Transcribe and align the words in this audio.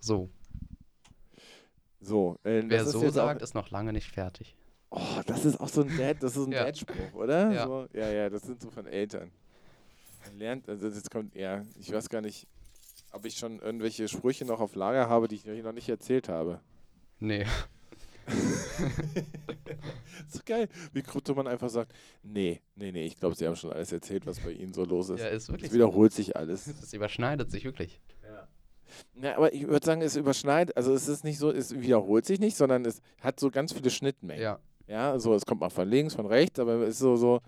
So. 0.00 0.30
So, 2.00 2.38
äh, 2.44 2.62
Wer 2.66 2.84
so 2.86 3.02
jetzt 3.02 3.14
sagt, 3.14 3.40
auch, 3.40 3.44
ist 3.44 3.54
noch 3.54 3.70
lange 3.70 3.92
nicht 3.92 4.10
fertig. 4.10 4.56
oh, 4.90 5.20
das 5.26 5.44
ist 5.44 5.60
auch 5.60 5.68
so 5.68 5.82
ein 5.82 5.96
Dad, 5.98 6.22
das 6.22 6.36
ist 6.36 6.46
ein 6.46 6.52
Ja. 6.56 6.64
Dad-Spruch, 6.64 7.12
oder? 7.14 7.52
Ja. 7.52 7.66
So, 7.66 7.86
ja, 7.92 8.10
ja, 8.10 8.30
das 8.30 8.42
sind 8.42 8.60
so 8.60 8.70
von 8.70 8.86
Eltern. 8.86 9.30
Man 10.26 10.38
lernt, 10.38 10.68
also 10.68 10.88
das 10.88 11.08
kommt, 11.10 11.34
ja, 11.34 11.62
ich 11.78 11.92
weiß 11.92 12.08
gar 12.08 12.22
nicht, 12.22 12.46
ob 13.12 13.24
ich 13.26 13.36
schon 13.36 13.58
irgendwelche 13.60 14.08
Sprüche 14.08 14.44
noch 14.46 14.60
auf 14.60 14.74
Lager 14.74 15.08
habe, 15.08 15.28
die 15.28 15.34
ich 15.36 15.46
euch 15.48 15.62
noch 15.62 15.72
nicht 15.72 15.88
erzählt 15.88 16.28
habe. 16.28 16.60
Nee. 17.18 17.44
so 20.28 20.40
geil, 20.44 20.68
wie 20.92 21.02
Kryptoman 21.02 21.46
einfach 21.48 21.68
sagt, 21.68 21.92
nee, 22.22 22.60
nee, 22.76 22.92
nee, 22.92 23.06
ich 23.06 23.16
glaube, 23.16 23.34
sie 23.34 23.46
haben 23.46 23.56
schon 23.56 23.72
alles 23.72 23.92
erzählt, 23.92 24.26
was 24.26 24.40
bei 24.40 24.52
ihnen 24.52 24.72
so 24.72 24.84
los 24.84 25.08
ist. 25.10 25.20
Ja, 25.20 25.28
ist 25.28 25.48
wirklich 25.48 25.64
es 25.66 25.70
so. 25.72 25.74
wiederholt 25.74 26.12
sich 26.12 26.36
alles. 26.36 26.66
Es 26.82 26.92
überschneidet 26.92 27.50
sich 27.50 27.64
wirklich. 27.64 28.00
Ja, 29.20 29.36
aber 29.36 29.52
ich 29.52 29.66
würde 29.66 29.84
sagen, 29.84 30.02
es 30.02 30.16
überschneidet, 30.16 30.76
also 30.76 30.92
es 30.94 31.08
ist 31.08 31.24
nicht 31.24 31.38
so, 31.38 31.50
es 31.50 31.78
wiederholt 31.80 32.24
sich 32.26 32.40
nicht, 32.40 32.56
sondern 32.56 32.84
es 32.84 33.00
hat 33.20 33.38
so 33.40 33.50
ganz 33.50 33.72
viele 33.72 33.90
Schnittmengen. 33.90 34.42
Ja. 34.42 34.58
Ja, 34.86 35.18
so, 35.20 35.34
es 35.34 35.46
kommt 35.46 35.60
mal 35.60 35.70
von 35.70 35.88
links, 35.88 36.14
von 36.14 36.26
rechts, 36.26 36.58
aber 36.58 36.74
es 36.82 36.90
ist 36.94 36.98
so, 36.98 37.14
so, 37.16 37.40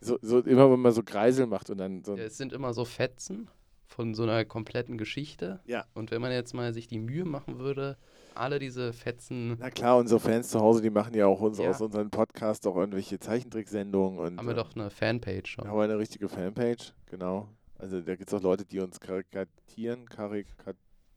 so, 0.00 0.18
so 0.22 0.38
immer 0.40 0.70
wenn 0.70 0.78
man 0.80 0.92
so 0.92 1.02
Kreisel 1.02 1.46
macht 1.46 1.68
und 1.70 1.78
dann 1.78 2.04
so. 2.04 2.16
ja. 2.16 2.22
Es 2.24 2.36
sind 2.36 2.52
immer 2.52 2.72
so 2.72 2.84
Fetzen 2.84 3.48
von 3.86 4.14
so 4.14 4.22
einer 4.22 4.44
kompletten 4.44 4.96
Geschichte. 4.98 5.60
Ja. 5.66 5.84
Und 5.94 6.10
wenn 6.12 6.20
man 6.20 6.30
jetzt 6.32 6.54
mal 6.54 6.72
sich 6.72 6.86
die 6.86 6.98
Mühe 7.00 7.24
machen 7.24 7.58
würde, 7.58 7.96
alle 8.36 8.58
diese 8.58 8.92
Fetzen 8.92 9.56
Na 9.60 9.70
klar, 9.70 9.96
unsere 9.98 10.18
Fans 10.20 10.48
zu 10.48 10.60
Hause, 10.60 10.82
die 10.82 10.90
machen 10.90 11.14
ja 11.14 11.26
auch 11.26 11.40
uns, 11.40 11.58
Ja. 11.58 11.70
aus 11.70 11.80
unseren 11.80 12.10
Podcast 12.10 12.66
auch 12.66 12.76
irgendwelche 12.76 13.18
Zeichentricksendungen 13.20 14.18
und 14.18 14.38
haben 14.38 14.46
wir 14.46 14.52
äh, 14.52 14.56
doch 14.56 14.74
eine 14.74 14.90
Fanpage 14.90 15.48
schon. 15.50 15.66
haben 15.68 15.76
wir 15.76 15.82
eine 15.84 15.98
richtige 15.98 16.28
Fanpage, 16.28 16.92
genau. 17.06 17.48
Also 17.78 18.00
da 18.00 18.16
gibt 18.16 18.28
es 18.28 18.34
auch 18.34 18.42
Leute, 18.42 18.64
die 18.64 18.80
uns 18.80 18.98
karikatieren, 19.00 20.06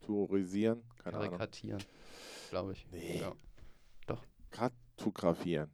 karikaturisieren, 0.08 0.82
keine 1.02 1.16
Ahnung. 1.16 1.28
Karikatieren, 1.30 1.82
glaube 2.50 2.72
ich. 2.72 2.86
Nee. 2.90 3.20
Ja. 3.20 3.32
Kartografieren. 4.50 5.70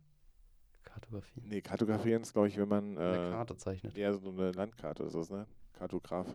Kartografie. 0.83 1.41
Nee, 1.45 1.61
kartografieren 1.61 2.23
ist, 2.23 2.33
glaube 2.33 2.49
ich, 2.49 2.57
wenn 2.59 2.69
man 2.69 2.99
Eine 2.99 3.29
äh, 3.29 3.31
Karte 3.31 3.57
zeichnet. 3.57 3.97
eher 3.97 4.13
so 4.15 4.31
eine 4.31 4.51
Landkarte 4.51 5.05
oder 5.05 5.23
so, 5.23 5.35
ne? 5.35 5.47
Kartograf. 5.73 6.27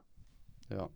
Ja. 0.70 0.90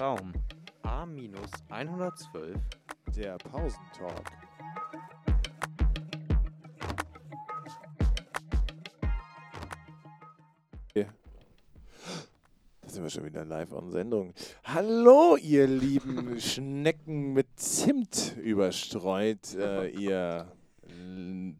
Raum 0.00 0.32
A-112 0.82 2.56
Der 3.16 3.38
Pausentalk. 3.38 4.45
Wir 13.06 13.10
schon 13.10 13.24
wieder 13.24 13.44
live 13.44 13.72
on 13.72 13.92
Sendung. 13.92 14.34
Hallo, 14.64 15.36
ihr 15.36 15.68
lieben 15.68 16.40
Schnecken 16.40 17.34
mit 17.34 17.46
Zimt 17.54 18.36
überstreut, 18.36 19.54
äh, 19.54 19.90
ihr 19.90 20.50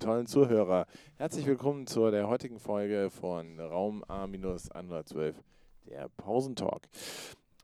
tollen 0.00 0.26
Zuhörer. 0.26 0.86
Herzlich 1.18 1.46
willkommen 1.46 1.86
zu 1.86 2.10
der 2.10 2.26
heutigen 2.26 2.58
Folge 2.58 3.10
von 3.10 3.60
Raum 3.60 4.02
A-112, 4.08 5.34
der 5.88 6.08
Pausentalk. 6.16 6.88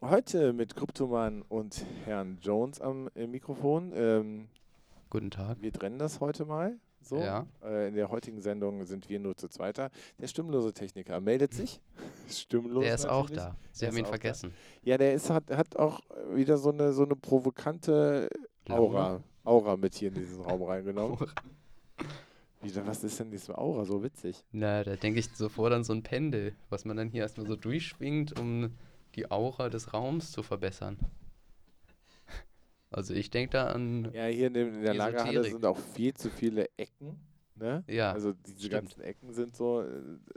Heute 0.01 0.53
mit 0.53 0.77
Kryptoman 0.77 1.43
und 1.43 1.85
Herrn 2.05 2.39
Jones 2.41 2.81
am 2.81 3.11
äh, 3.17 3.27
Mikrofon. 3.27 3.93
Ähm, 3.97 4.49
Guten 5.11 5.33
Tag. 5.33 5.61
wir 5.61 5.73
trennen 5.73 5.99
das 5.99 6.21
heute 6.21 6.45
mal. 6.45 6.79
So. 7.03 7.19
Ja. 7.19 7.47
Äh, 7.65 7.89
in 7.89 7.95
der 7.95 8.11
heutigen 8.11 8.41
Sendung 8.41 8.85
sind 8.85 9.09
wir 9.09 9.19
nur 9.19 9.37
zu 9.37 9.49
zweiter. 9.49 9.91
Der 10.19 10.27
stimmlose 10.29 10.73
Techniker 10.73 11.21
meldet 11.21 11.55
sich. 11.55 11.81
Stimmlos. 12.31 12.85
Der 12.85 12.95
ist 12.95 13.07
auch 13.07 13.29
natürlich. 13.31 13.43
da. 13.43 13.57
Sie 13.73 13.81
Der 13.81 13.89
haben 13.89 13.97
ihn 13.99 14.05
auch 14.05 14.09
da. 14.11 14.13
vergessen. 14.17 14.55
Ja, 14.83 14.99
der 14.99 15.15
ist, 15.15 15.31
hat, 15.31 15.51
hat 15.51 15.77
auch 15.77 16.01
wieder 16.33 16.59
so 16.59 16.71
eine, 16.71 16.93
so 16.93 17.05
eine 17.05 17.17
provokante 17.17 18.29
Aura, 18.69 19.23
Aura 19.45 19.77
mit 19.77 19.95
hier 19.95 20.09
in 20.09 20.15
diesen 20.15 20.41
Raum 20.43 20.63
reingenommen. 20.63 21.19
Wie, 22.61 22.75
was 22.87 23.03
ist 23.03 23.19
denn 23.19 23.31
diese 23.31 23.59
Aura 23.59 23.85
so 23.85 24.03
witzig? 24.05 24.45
Na, 24.53 24.85
da 24.85 24.95
denke 24.95 25.19
ich 25.19 25.29
sofort 25.35 25.73
an 25.73 25.83
so 25.83 25.93
ein 25.93 26.05
Pendel, 26.05 26.55
was 26.71 26.85
man 26.85 26.97
dann 26.97 27.09
hier 27.09 27.23
erstmal 27.23 27.47
so 27.47 27.57
durchschwingt, 27.57 28.39
um 28.39 28.71
die 29.17 29.31
Aura 29.31 29.69
des 29.69 29.93
Raums 29.93 30.31
zu 30.31 30.43
verbessern. 30.45 30.97
Also 32.93 33.15
ich 33.15 33.31
denke 33.31 33.53
da 33.53 33.69
an. 33.69 34.11
Ja, 34.13 34.27
hier 34.27 34.49
in, 34.49 34.55
dem, 34.55 34.75
in 34.75 34.83
der 34.83 34.95
Lagerhalle 34.95 35.45
sind 35.45 35.65
auch 35.65 35.79
viel 35.79 36.15
zu 36.15 36.31
viele 36.31 36.69
Ecken. 36.77 37.19
Ne? 37.57 37.85
Ja, 37.87 38.13
also 38.13 38.33
diese 38.33 38.59
stimmt. 38.59 38.73
ganzen 38.73 39.01
Ecken 39.03 39.33
sind 39.33 39.57
so, 39.57 39.83
äh, 39.83 39.87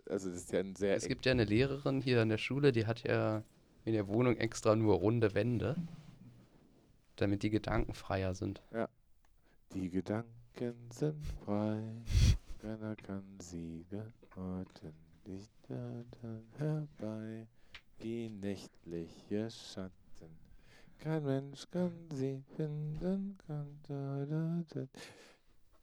also 0.09 0.29
das 0.29 0.41
ist 0.41 0.51
ja 0.51 0.59
ein 0.59 0.75
sehr 0.75 0.95
es 0.95 1.07
gibt 1.07 1.25
ja 1.25 1.31
eine 1.31 1.45
Lehrerin 1.45 2.01
hier 2.01 2.21
an 2.21 2.29
der 2.29 2.37
Schule, 2.37 2.71
die 2.71 2.85
hat 2.85 3.03
ja 3.03 3.43
in 3.83 3.93
der 3.93 4.07
Wohnung 4.07 4.37
extra 4.37 4.75
nur 4.75 4.95
runde 4.95 5.33
Wände, 5.33 5.75
damit 7.15 7.41
die 7.43 7.49
Gedanken 7.49 7.93
freier 7.93 8.35
sind. 8.35 8.61
Die 9.73 9.89
Gedanken 9.89 10.75
sind 10.91 11.25
frei, 11.45 11.81
keiner 12.61 12.95
kann 12.95 13.23
sie 13.39 13.85
orten, 14.35 14.93
nicht 15.25 15.51
herbei, 16.57 17.47
wie 17.99 18.29
nächtliche 18.29 19.49
Schatten. 19.49 20.04
Kein 20.99 21.23
Mensch 21.23 21.69
kann 21.69 21.91
sie 22.11 22.41
finden, 22.55 23.37
kann 23.45 23.79
da, 23.87 24.25
da, 24.25 24.63
da. 24.73 24.87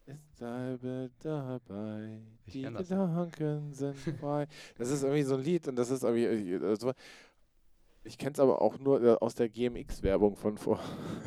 Es 0.04 0.18
bleibe 0.36 1.10
dabei, 1.20 2.20
Ich 2.46 2.54
die. 2.54 2.62
Gedanken 2.62 3.72
sind 3.72 3.96
frei. 4.20 4.48
Das 4.76 4.90
ist 4.90 5.02
irgendwie 5.04 5.22
so 5.22 5.34
ein 5.36 5.42
Lied 5.42 5.68
und 5.68 5.76
das 5.76 5.90
ist 5.90 6.02
irgendwie, 6.02 6.56
also, 6.64 6.92
ich 8.02 8.18
kenne 8.18 8.32
es 8.32 8.40
aber 8.40 8.60
auch 8.60 8.78
nur 8.80 9.00
äh, 9.00 9.12
aus 9.20 9.36
der 9.36 9.48
GMX-Werbung 9.48 10.34
von 10.34 10.58
vor 10.58 10.80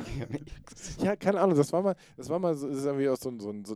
ja, 1.02 1.16
keine 1.16 1.40
Ahnung, 1.40 1.56
das 1.56 1.72
war 1.72 1.82
mal, 1.82 1.96
das 2.18 2.28
war 2.28 2.40
mal 2.40 2.54
so, 2.56 2.68
das 2.68 2.80
ist 2.80 2.86
irgendwie 2.86 3.08
aus 3.08 3.22
so, 3.22 3.30
ein- 3.30 3.40
so, 3.40 3.50
ein- 3.50 3.64
so 3.64 3.76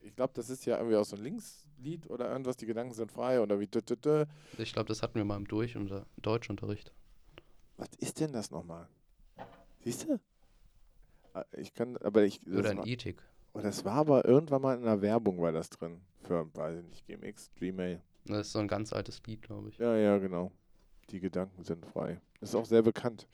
ich 0.00 0.16
glaube, 0.16 0.32
das 0.34 0.50
ist 0.50 0.66
ja 0.66 0.76
irgendwie 0.78 0.96
aus 0.96 1.10
so 1.10 1.14
einem 1.16 1.24
Linkslied 1.26 2.10
oder 2.10 2.28
irgendwas, 2.28 2.56
die 2.56 2.66
Gedanken 2.66 2.94
sind 2.94 3.12
frei 3.12 3.40
oder 3.40 3.60
wie, 3.60 3.68
dü, 3.68 3.80
dü, 3.80 3.96
dü. 3.96 4.24
Ich 4.58 4.72
glaube, 4.72 4.88
das 4.88 5.02
hatten 5.04 5.14
wir 5.14 5.24
mal 5.24 5.36
im 5.36 5.46
Durch 5.46 5.76
unter 5.76 6.04
Deutschunterricht. 6.20 6.92
was 7.76 7.90
ist 7.98 8.18
denn 8.18 8.32
das 8.32 8.50
nochmal? 8.50 8.88
Siehst 9.84 10.04
du? 10.08 10.18
Ah, 11.34 11.44
Ich 11.56 11.72
kann, 11.74 11.96
aber 11.98 12.24
ich, 12.24 12.40
das 12.44 12.58
Oder 12.58 12.70
in 12.72 12.78
war, 12.78 12.86
Ethik. 12.86 13.22
oh, 13.54 13.60
das 13.60 13.84
war 13.84 13.94
aber 13.94 14.24
irgendwann 14.24 14.62
mal 14.62 14.76
in 14.76 14.82
einer 14.82 15.00
Werbung 15.00 15.40
war 15.40 15.52
das 15.52 15.70
drin, 15.70 16.00
für, 16.22 16.46
weiß 16.54 16.78
ich 16.80 16.84
nicht, 16.84 17.06
GMX, 17.06 17.50
Gmail. 17.56 18.00
Das 18.26 18.46
ist 18.48 18.52
so 18.52 18.58
ein 18.60 18.68
ganz 18.68 18.92
altes 18.92 19.20
Lied, 19.26 19.42
glaube 19.42 19.68
ich. 19.70 19.78
Ja, 19.78 19.96
ja, 19.96 20.18
genau. 20.18 20.52
Die 21.10 21.20
Gedanken 21.20 21.64
sind 21.64 21.84
frei. 21.86 22.20
Ist 22.40 22.54
auch 22.54 22.64
sehr 22.64 22.82
bekannt. 22.82 23.26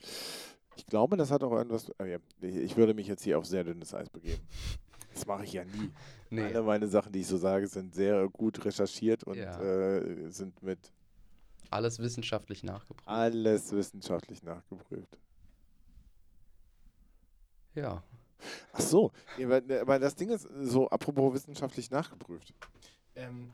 Ich 0.76 0.86
glaube, 0.86 1.16
das 1.16 1.30
hat 1.30 1.42
auch 1.44 1.52
irgendwas, 1.52 1.90
ah, 1.98 2.04
ich 2.40 2.76
würde 2.76 2.94
mich 2.94 3.06
jetzt 3.08 3.22
hier 3.24 3.38
auf 3.38 3.44
sehr 3.44 3.64
dünnes 3.64 3.92
Eis 3.94 4.08
begeben. 4.08 4.40
Das 5.12 5.26
mache 5.26 5.44
ich 5.44 5.52
ja 5.54 5.64
nie. 5.64 5.90
Nee, 6.30 6.42
Alle 6.42 6.62
meine 6.62 6.86
Sachen, 6.88 7.10
die 7.10 7.20
ich 7.20 7.26
so 7.26 7.38
sage, 7.38 7.66
sind 7.66 7.94
sehr 7.94 8.28
gut 8.28 8.62
recherchiert 8.62 9.24
und 9.24 9.38
Ja. 9.38 9.58
äh, 9.62 10.28
sind 10.30 10.62
mit 10.62 10.78
alles 11.70 11.98
wissenschaftlich 12.00 12.62
nachgeprüft. 12.64 13.08
alles 13.08 13.72
wissenschaftlich 13.72 14.42
nachgeprüft. 14.42 15.18
Ja. 17.78 18.02
Ach 18.72 18.80
so, 18.80 19.10
ja, 19.36 19.48
weil, 19.48 19.98
das 20.00 20.14
Ding 20.14 20.30
ist 20.30 20.48
so, 20.60 20.88
apropos 20.88 21.34
wissenschaftlich 21.34 21.90
nachgeprüft. 21.90 22.54
Ähm, 23.16 23.50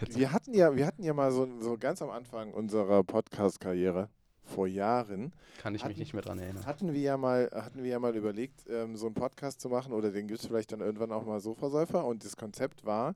wir 0.00 0.30
hatten 0.32 0.52
ja, 0.52 0.74
wir 0.76 0.86
hatten 0.86 1.02
ja 1.02 1.14
mal 1.14 1.32
so, 1.32 1.48
so 1.60 1.76
ganz 1.78 2.02
am 2.02 2.10
Anfang 2.10 2.52
unserer 2.52 3.02
Podcast-Karriere 3.02 4.10
vor 4.44 4.66
Jahren, 4.66 5.32
Kann 5.58 5.74
ich 5.74 5.80
mich 5.82 5.84
hatten- 5.90 5.98
nicht 5.98 6.12
mehr 6.12 6.22
dran 6.22 6.38
erinnern. 6.38 6.66
hatten 6.66 6.92
wir 6.92 7.00
ja 7.00 7.16
mal, 7.16 7.50
hatten 7.52 7.82
wir 7.82 7.90
ja 7.90 7.98
mal 7.98 8.14
überlegt, 8.14 8.64
ähm, 8.68 8.96
so 8.96 9.06
einen 9.06 9.14
Podcast 9.14 9.60
zu 9.60 9.68
machen 9.70 9.92
oder 9.92 10.10
den 10.12 10.28
gibt 10.28 10.40
es 10.40 10.46
vielleicht 10.46 10.70
dann 10.70 10.80
irgendwann 10.80 11.12
auch 11.12 11.24
mal 11.24 11.40
Sofasäufer 11.40 12.04
und 12.04 12.24
das 12.24 12.36
Konzept 12.36 12.84
war, 12.84 13.14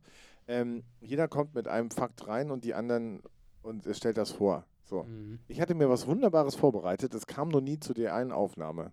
ähm, 0.48 0.82
jeder 1.00 1.28
kommt 1.28 1.54
mit 1.54 1.68
einem 1.68 1.90
Fakt 1.90 2.26
rein 2.26 2.50
und 2.50 2.64
die 2.64 2.74
anderen 2.74 3.22
und 3.62 3.86
stellt 3.94 4.16
das 4.16 4.30
vor. 4.32 4.64
So. 4.84 5.04
Mhm. 5.04 5.38
Ich 5.46 5.60
hatte 5.60 5.74
mir 5.74 5.88
was 5.88 6.06
Wunderbares 6.06 6.56
vorbereitet, 6.56 7.14
es 7.14 7.26
kam 7.26 7.48
noch 7.50 7.60
nie 7.60 7.78
zu 7.78 7.92
der 7.94 8.14
einen 8.14 8.32
Aufnahme. 8.32 8.90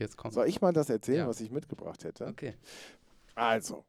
Jetzt 0.00 0.16
kommt. 0.16 0.34
Soll 0.34 0.48
ich 0.48 0.60
mal 0.60 0.72
das 0.72 0.88
erzählen, 0.90 1.18
Ja. 1.18 1.28
was 1.28 1.40
ich 1.40 1.50
mitgebracht 1.50 2.02
hätte? 2.04 2.26
Okay. 2.26 2.54
Also, 3.34 3.84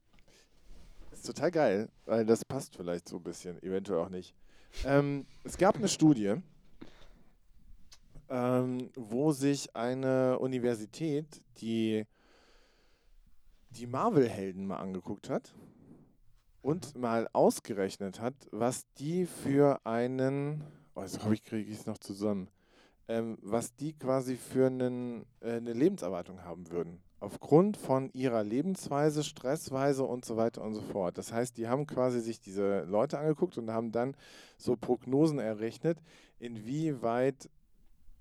ist 1.12 1.25
total 1.25 1.50
geil, 1.52 1.90
weil 2.06 2.25
das 2.25 2.46
passt 2.46 2.75
vielleicht 2.75 3.08
so 3.10 3.18
ein 3.18 3.24
bisschen, 3.24 3.62
eventuell 3.63 4.00
auch 4.00 4.10
nicht. 4.10 4.36
Ähm, 4.86 5.25
es 5.44 5.58
gab 5.58 5.75
eine 5.78 5.88
Studie, 5.88 6.36
ähm, 8.30 8.90
wo 8.96 9.31
sich 9.31 9.75
eine 9.75 10.40
Universität 10.40 11.42
die, 11.58 12.06
die 13.72 13.88
Marvel-Helden 13.88 14.66
mal 14.68 14.78
angeguckt 14.78 15.30
hat 15.30 15.54
und 16.62 16.96
mal 16.98 17.28
ausgerechnet 17.34 18.19
hat, 18.19 18.36
was 18.52 18.86
die 18.98 19.25
für 19.25 19.80
einen, 19.86 20.64
oh, 20.96 21.02
jetzt 21.02 21.24
hoffe 21.24 21.34
ich, 21.34 21.44
kriege 21.44 21.69
ich 21.72 21.80
es 21.80 21.86
noch 21.86 21.98
zusammen, 21.98 22.48
ähm, 23.12 23.38
was 23.42 23.75
die 23.75 23.94
quasi 23.94 24.36
für 24.36 24.68
einen, 24.68 25.25
äh, 25.42 25.58
eine 25.58 25.74
Lebenserwartung 25.74 26.44
haben 26.44 26.69
würden. 26.72 27.02
aufgrund 27.19 27.78
von 27.78 28.10
ihrer 28.13 28.44
Lebensweise, 28.44 29.24
Stressweise 29.24 30.04
und 30.04 30.25
so 30.25 30.38
weiter 30.38 30.63
und 30.63 30.74
so 30.74 30.81
fort. 30.81 31.18
Das 31.19 31.31
heißt, 31.31 31.56
die 31.56 31.68
haben 31.68 31.86
quasi 31.86 32.19
sich 32.19 32.40
diese 32.40 32.81
Leute 32.86 33.19
angeguckt 33.19 33.58
und 33.60 33.69
haben 33.69 33.92
dann 33.92 34.16
so 34.58 34.75
Prognosen 34.75 35.38
errechnet, 35.38 36.00
inwieweit 36.40 37.50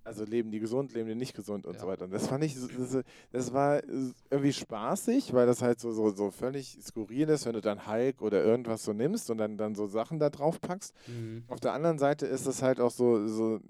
also 0.03 0.25
leben 0.25 0.51
die 0.51 0.61
gesund, 0.61 0.93
leben 0.95 1.09
die 1.09 1.15
nicht 1.15 1.35
gesund 1.35 1.67
und 1.67 1.75
Ja. 1.75 1.81
so 1.81 1.87
weiter. 1.87 2.05
Und 2.07 2.13
das 2.13 2.27
fand 2.27 2.43
ich, 2.43 2.55
das, 2.55 3.05
das 3.33 3.53
war 3.53 3.83
irgendwie 4.31 4.53
spaßig, 4.53 5.33
weil 5.35 5.47
das 5.47 5.61
halt 5.63 5.79
so, 5.79 5.93
so, 5.93 6.11
so 6.11 6.31
völlig 6.31 6.79
skurril 6.83 7.29
ist, 7.29 7.45
wenn 7.47 7.53
du 7.53 7.61
dann 7.61 7.87
Hulk 7.87 8.21
oder 8.23 8.43
irgendwas 8.43 8.83
so 8.83 8.93
nimmst 8.93 9.31
und 9.31 9.39
dann, 9.39 9.57
dann 9.59 9.75
so 9.75 9.87
Sachen 9.87 10.19
da 10.19 10.31
drauf 10.31 10.61
packst. 10.61 10.95
Mhm. 11.07 11.45
Auf 11.49 11.61
der 11.61 11.75
anderen 11.75 11.99
Seite 11.99 12.27
ist 12.27 12.47
es 12.47 12.63
halt 12.63 12.81
auch 12.81 12.91
so, 12.91 13.27
so 13.29 13.61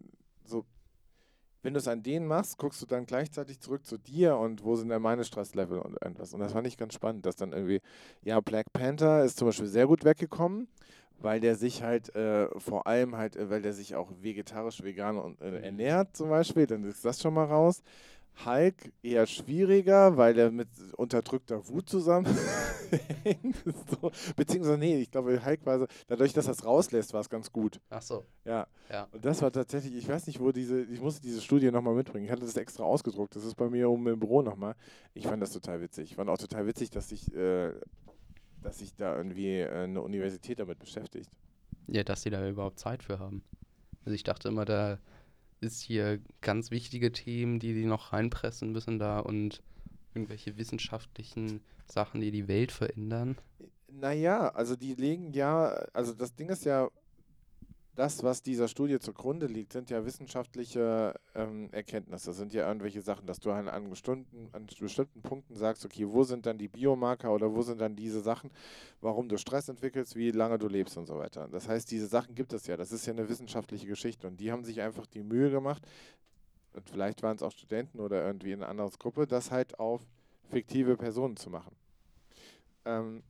wenn 1.63 1.75
du 1.75 1.79
es 1.79 1.89
an 1.89 2.03
denen 2.03 2.27
machst, 2.27 2.59
guckst 2.59 2.81
du 2.83 2.87
dann 2.87 3.07
gleichzeitig 3.07 3.61
zurück 3.61 3.87
zu 3.87 3.99
dir 3.99 4.37
und 4.37 4.65
wo 4.65 4.77
sind 4.77 4.89
denn 4.89 5.03
meine 5.03 5.25
Stresslevel 5.25 5.79
und 5.79 5.97
irgendwas. 6.03 6.33
Und 6.35 6.41
das 6.41 6.53
fand 6.53 6.67
ich 6.67 6.77
ganz 6.77 6.95
spannend, 6.95 7.27
dass 7.27 7.37
dann 7.37 7.53
irgendwie, 7.53 7.81
ja, 8.23 8.41
Black 8.41 8.73
Panther 8.73 9.25
ist 9.25 9.39
zum 9.39 9.49
Beispiel 9.49 9.67
sehr 9.67 9.87
gut 9.87 10.05
weggekommen, 10.05 10.69
weil 11.19 11.41
der 11.41 11.55
sich 11.57 11.83
halt 11.83 12.15
äh, 12.15 12.49
vor 12.59 12.87
allem 12.87 13.17
halt, 13.17 13.37
äh, 13.37 13.51
weil 13.51 13.63
der 13.63 13.73
sich 13.73 13.95
auch 13.95 14.11
vegetarisch, 14.21 14.83
vegan 14.83 15.19
und, 15.19 15.41
äh, 15.41 15.51
Mhm. 15.51 15.65
ernährt 15.65 16.17
zum 16.17 16.31
Beispiel, 16.31 16.67
dann 16.67 16.85
ist 16.85 17.05
das 17.05 17.21
schon 17.21 17.35
mal 17.35 17.45
raus. 17.45 17.83
Hulk 18.45 18.93
eher 19.03 19.27
schwieriger, 19.27 20.17
weil 20.17 20.39
er 20.39 20.51
mit 20.51 20.69
unterdrückter 20.97 21.67
Wut 21.69 21.89
zusammenhängt. 21.89 22.39
so. 24.01 24.11
Beziehungsweise, 24.37 24.79
nee, 24.79 25.01
ich 25.01 25.11
glaube, 25.11 25.45
Hulk 25.45 25.67
war 25.67 25.81
so, 25.81 25.87
dadurch, 26.07 26.33
dass 26.33 26.47
er 26.47 26.53
es 26.53 26.65
rauslässt, 26.65 27.13
war 27.13 27.21
es 27.21 27.29
ganz 27.29 27.53
gut. 27.53 27.81
Ach 27.91 28.03
so, 28.03 28.25
Ja. 28.45 28.67
ja. 28.91 29.09
Und 29.13 29.25
das 29.25 29.43
war 29.43 29.53
tatsächlich, 29.53 29.95
ich 29.95 30.09
weiß 30.09 30.27
nicht, 30.27 30.41
wo 30.41 30.53
diese, 30.53 30.81
ich 30.83 31.01
musste 31.01 31.21
diese 31.23 31.41
Studie 31.43 31.71
nochmal 31.71 31.95
mitbringen. 31.95 32.25
Ich 32.25 32.31
hatte 32.31 32.43
das 32.43 32.57
extra 32.57 32.85
ausgedruckt. 32.85 33.37
Das 33.37 33.45
ist 33.45 33.57
bei 33.57 33.69
mir 33.69 33.91
oben 33.91 34.07
im 34.07 34.19
Büro 34.21 34.43
nochmal. 34.43 34.75
Ich 35.15 35.27
fand 35.27 35.43
das 35.43 35.53
total 35.53 35.81
witzig. 35.81 36.11
Ich 36.11 36.17
fand 36.17 36.31
auch 36.31 36.39
total 36.39 36.67
witzig, 36.67 36.91
dass 36.91 37.11
sich, 37.11 37.35
äh, 37.35 37.73
dass 38.63 38.79
sich 38.79 38.95
da 38.95 39.17
irgendwie 39.17 39.59
äh, 39.59 39.85
eine 39.85 40.01
Universität 40.03 40.59
damit 40.61 40.79
beschäftigt. 40.79 41.31
Ja, 41.89 42.05
dass 42.05 42.23
die 42.23 42.31
da 42.31 42.49
überhaupt 42.49 42.79
Zeit 42.79 43.03
für 43.03 43.19
haben. 43.19 43.43
Also 44.05 44.15
ich 44.15 44.23
dachte 44.23 44.49
immer, 44.49 44.65
da 44.65 44.99
ist 45.61 45.81
hier 45.81 46.21
ganz 46.41 46.71
wichtige 46.71 47.13
Themen, 47.13 47.59
die 47.59 47.75
die 47.75 47.85
noch 47.85 48.13
reinpressen 48.13 48.73
müssen 48.73 48.99
da 48.99 49.21
und 49.21 49.63
irgendwelche 50.15 50.57
wissenschaftlichen 50.57 51.61
Sachen, 51.87 52.21
die 52.21 52.31
die 52.31 52.49
Welt 52.49 52.73
verändern. 52.73 53.37
Naja, 53.89 54.49
also 54.49 54.77
die 54.77 54.95
legen 54.95 55.33
ja, 55.33 55.69
also 55.93 56.13
das 56.13 56.35
Ding 56.35 56.49
ist 56.49 56.65
ja, 56.65 56.89
das, 58.01 58.23
was 58.23 58.43
dieser 58.43 58.67
Studie 58.67 58.99
zugrunde 58.99 59.45
liegt, 59.45 59.75
sind 59.75 59.91
ja 59.91 60.07
wissenschaftliche 60.07 61.15
ähm, 61.35 61.69
Erkenntnisse, 61.71 62.33
sind 62.33 62.55
ja 62.55 62.67
irgendwelche 62.67 63.03
Sachen, 63.03 63.27
dass 63.27 63.41
du 63.41 63.51
an, 63.51 63.69
an, 63.69 63.91
bestimmten, 63.91 64.49
an 64.53 64.65
bestimmten 64.81 65.21
Punkten 65.21 65.55
sagst, 65.55 65.85
okay, 65.85 66.07
wo 66.09 66.25
sind 66.25 66.47
dann 66.47 66.57
die 66.57 66.69
Biomarker 66.69 67.31
oder 67.31 67.55
wo 67.55 67.61
sind 67.61 67.79
dann 67.79 67.97
diese 67.97 68.23
Sachen, 68.23 68.51
warum 69.03 69.29
du 69.29 69.37
Stress 69.37 69.69
entwickelst, 69.69 70.17
wie 70.17 70.31
lange 70.31 70.59
du 70.59 70.67
lebst 70.67 70.97
und 70.97 71.05
so 71.05 71.19
weiter. 71.19 71.47
Das 71.49 71.69
heißt, 71.69 71.91
diese 71.91 72.07
Sachen 72.07 72.35
gibt 72.35 72.55
es 72.55 72.67
ja, 72.67 72.79
das 72.79 72.91
ist 72.91 73.05
ja 73.05 73.13
eine 73.13 73.29
wissenschaftliche 73.29 73.87
Geschichte 73.87 74.27
und 74.27 74.41
die 74.41 74.51
haben 74.51 74.65
sich 74.65 74.81
einfach 74.81 75.05
die 75.05 75.23
Mühe 75.23 75.51
gemacht, 75.51 75.87
und 76.73 76.89
vielleicht 76.89 77.23
waren 77.23 77.37
es 77.37 77.43
auch 77.43 77.51
Studenten 77.51 78.01
oder 78.01 78.25
irgendwie 78.25 78.55
eine 78.55 78.67
andere 78.67 78.89
Gruppe, 78.99 79.27
das 79.27 79.51
halt 79.51 79.79
auf 79.79 80.01
fiktive 80.49 80.97
Personen 80.97 81.37
zu 81.37 81.51
machen. 81.51 81.77
Ähm, 82.87 83.23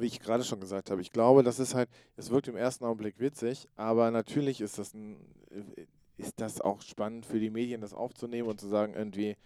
wie 0.00 0.06
ich 0.06 0.20
gerade 0.20 0.44
schon 0.44 0.60
gesagt 0.60 0.90
habe, 0.90 1.00
ich 1.00 1.12
glaube, 1.12 1.42
das 1.42 1.58
ist 1.58 1.74
halt, 1.74 1.88
es 2.16 2.30
wirkt 2.30 2.48
im 2.48 2.56
ersten 2.56 2.84
Augenblick 2.84 3.18
witzig, 3.18 3.68
aber 3.76 4.10
natürlich 4.10 4.60
ist 4.60 4.78
das, 4.78 4.94
ein, 4.94 5.16
äh, 5.50 5.86
ist 6.16 6.40
das 6.40 6.60
auch 6.60 6.82
spannend 6.82 7.26
für 7.26 7.40
die 7.40 7.50
Medien, 7.50 7.80
das 7.80 7.94
aufzunehmen 7.94 8.48
und 8.48 8.60
zu 8.60 8.68
sagen, 8.68 8.94
irgendwie, 8.94 9.36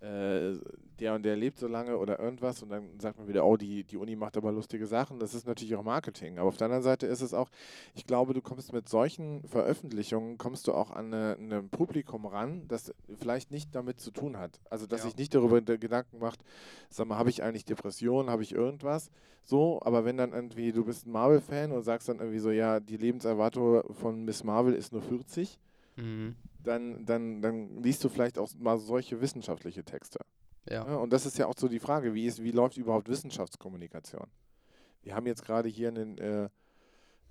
äh, 0.00 0.58
der 0.98 1.14
und 1.14 1.22
der 1.24 1.36
lebt 1.36 1.58
so 1.58 1.66
lange 1.66 1.96
oder 1.98 2.18
irgendwas 2.18 2.62
und 2.62 2.70
dann 2.70 2.98
sagt 3.00 3.18
man 3.18 3.28
wieder, 3.28 3.44
oh, 3.44 3.56
die, 3.56 3.84
die 3.84 3.96
Uni 3.96 4.16
macht 4.16 4.36
aber 4.36 4.52
lustige 4.52 4.86
Sachen. 4.86 5.18
Das 5.18 5.34
ist 5.34 5.46
natürlich 5.46 5.74
auch 5.76 5.82
Marketing. 5.82 6.38
Aber 6.38 6.48
auf 6.48 6.56
der 6.56 6.66
anderen 6.66 6.82
Seite 6.82 7.06
ist 7.06 7.20
es 7.20 7.32
auch, 7.34 7.48
ich 7.94 8.06
glaube, 8.06 8.32
du 8.34 8.40
kommst 8.42 8.72
mit 8.72 8.88
solchen 8.88 9.42
Veröffentlichungen, 9.44 10.38
kommst 10.38 10.66
du 10.66 10.72
auch 10.74 10.90
an 10.90 11.12
ein 11.12 11.68
Publikum 11.70 12.26
ran, 12.26 12.66
das 12.68 12.94
vielleicht 13.18 13.50
nicht 13.50 13.74
damit 13.74 14.00
zu 14.00 14.10
tun 14.10 14.38
hat. 14.38 14.60
Also, 14.70 14.86
dass 14.86 15.00
Ja. 15.00 15.06
sich 15.06 15.16
nicht 15.16 15.34
darüber 15.34 15.60
Gedanken 15.60 16.18
macht, 16.18 16.44
sag 16.88 17.06
mal, 17.06 17.16
habe 17.18 17.30
ich 17.30 17.42
eigentlich 17.42 17.64
Depressionen, 17.64 18.30
habe 18.30 18.42
ich 18.42 18.52
irgendwas? 18.52 19.10
So, 19.42 19.80
aber 19.82 20.04
wenn 20.04 20.16
dann 20.16 20.32
irgendwie, 20.32 20.72
du 20.72 20.84
bist 20.84 21.06
ein 21.06 21.12
Marvel-Fan 21.12 21.72
und 21.72 21.82
sagst 21.82 22.08
dann 22.08 22.18
irgendwie 22.18 22.38
so, 22.40 22.50
ja, 22.50 22.78
die 22.80 22.96
Lebenserwartung 22.98 23.82
von 23.94 24.24
Miss 24.24 24.44
Marvel 24.44 24.74
ist 24.74 24.92
nur 24.92 25.02
40, 25.02 25.58
Mhm. 26.00 26.36
dann, 26.62 27.04
dann, 27.04 27.42
dann 27.42 27.82
liest 27.82 28.02
du 28.04 28.08
vielleicht 28.08 28.38
auch 28.38 28.48
mal 28.58 28.78
solche 28.78 29.20
wissenschaftliche 29.20 29.84
Texte. 29.84 30.18
Ja. 30.68 30.86
Ja, 30.86 30.96
und 30.96 31.12
das 31.12 31.26
ist 31.26 31.38
ja 31.38 31.46
auch 31.46 31.54
so 31.56 31.68
die 31.68 31.78
Frage, 31.78 32.14
wie, 32.14 32.26
ist, 32.26 32.42
wie 32.42 32.52
läuft 32.52 32.76
überhaupt 32.76 33.08
Wissenschaftskommunikation? 33.08 34.26
Wir 35.02 35.14
haben 35.14 35.26
jetzt 35.26 35.44
gerade 35.44 35.68
hier 35.68 35.88
in, 35.88 35.94
den, 35.94 36.18
äh, 36.18 36.48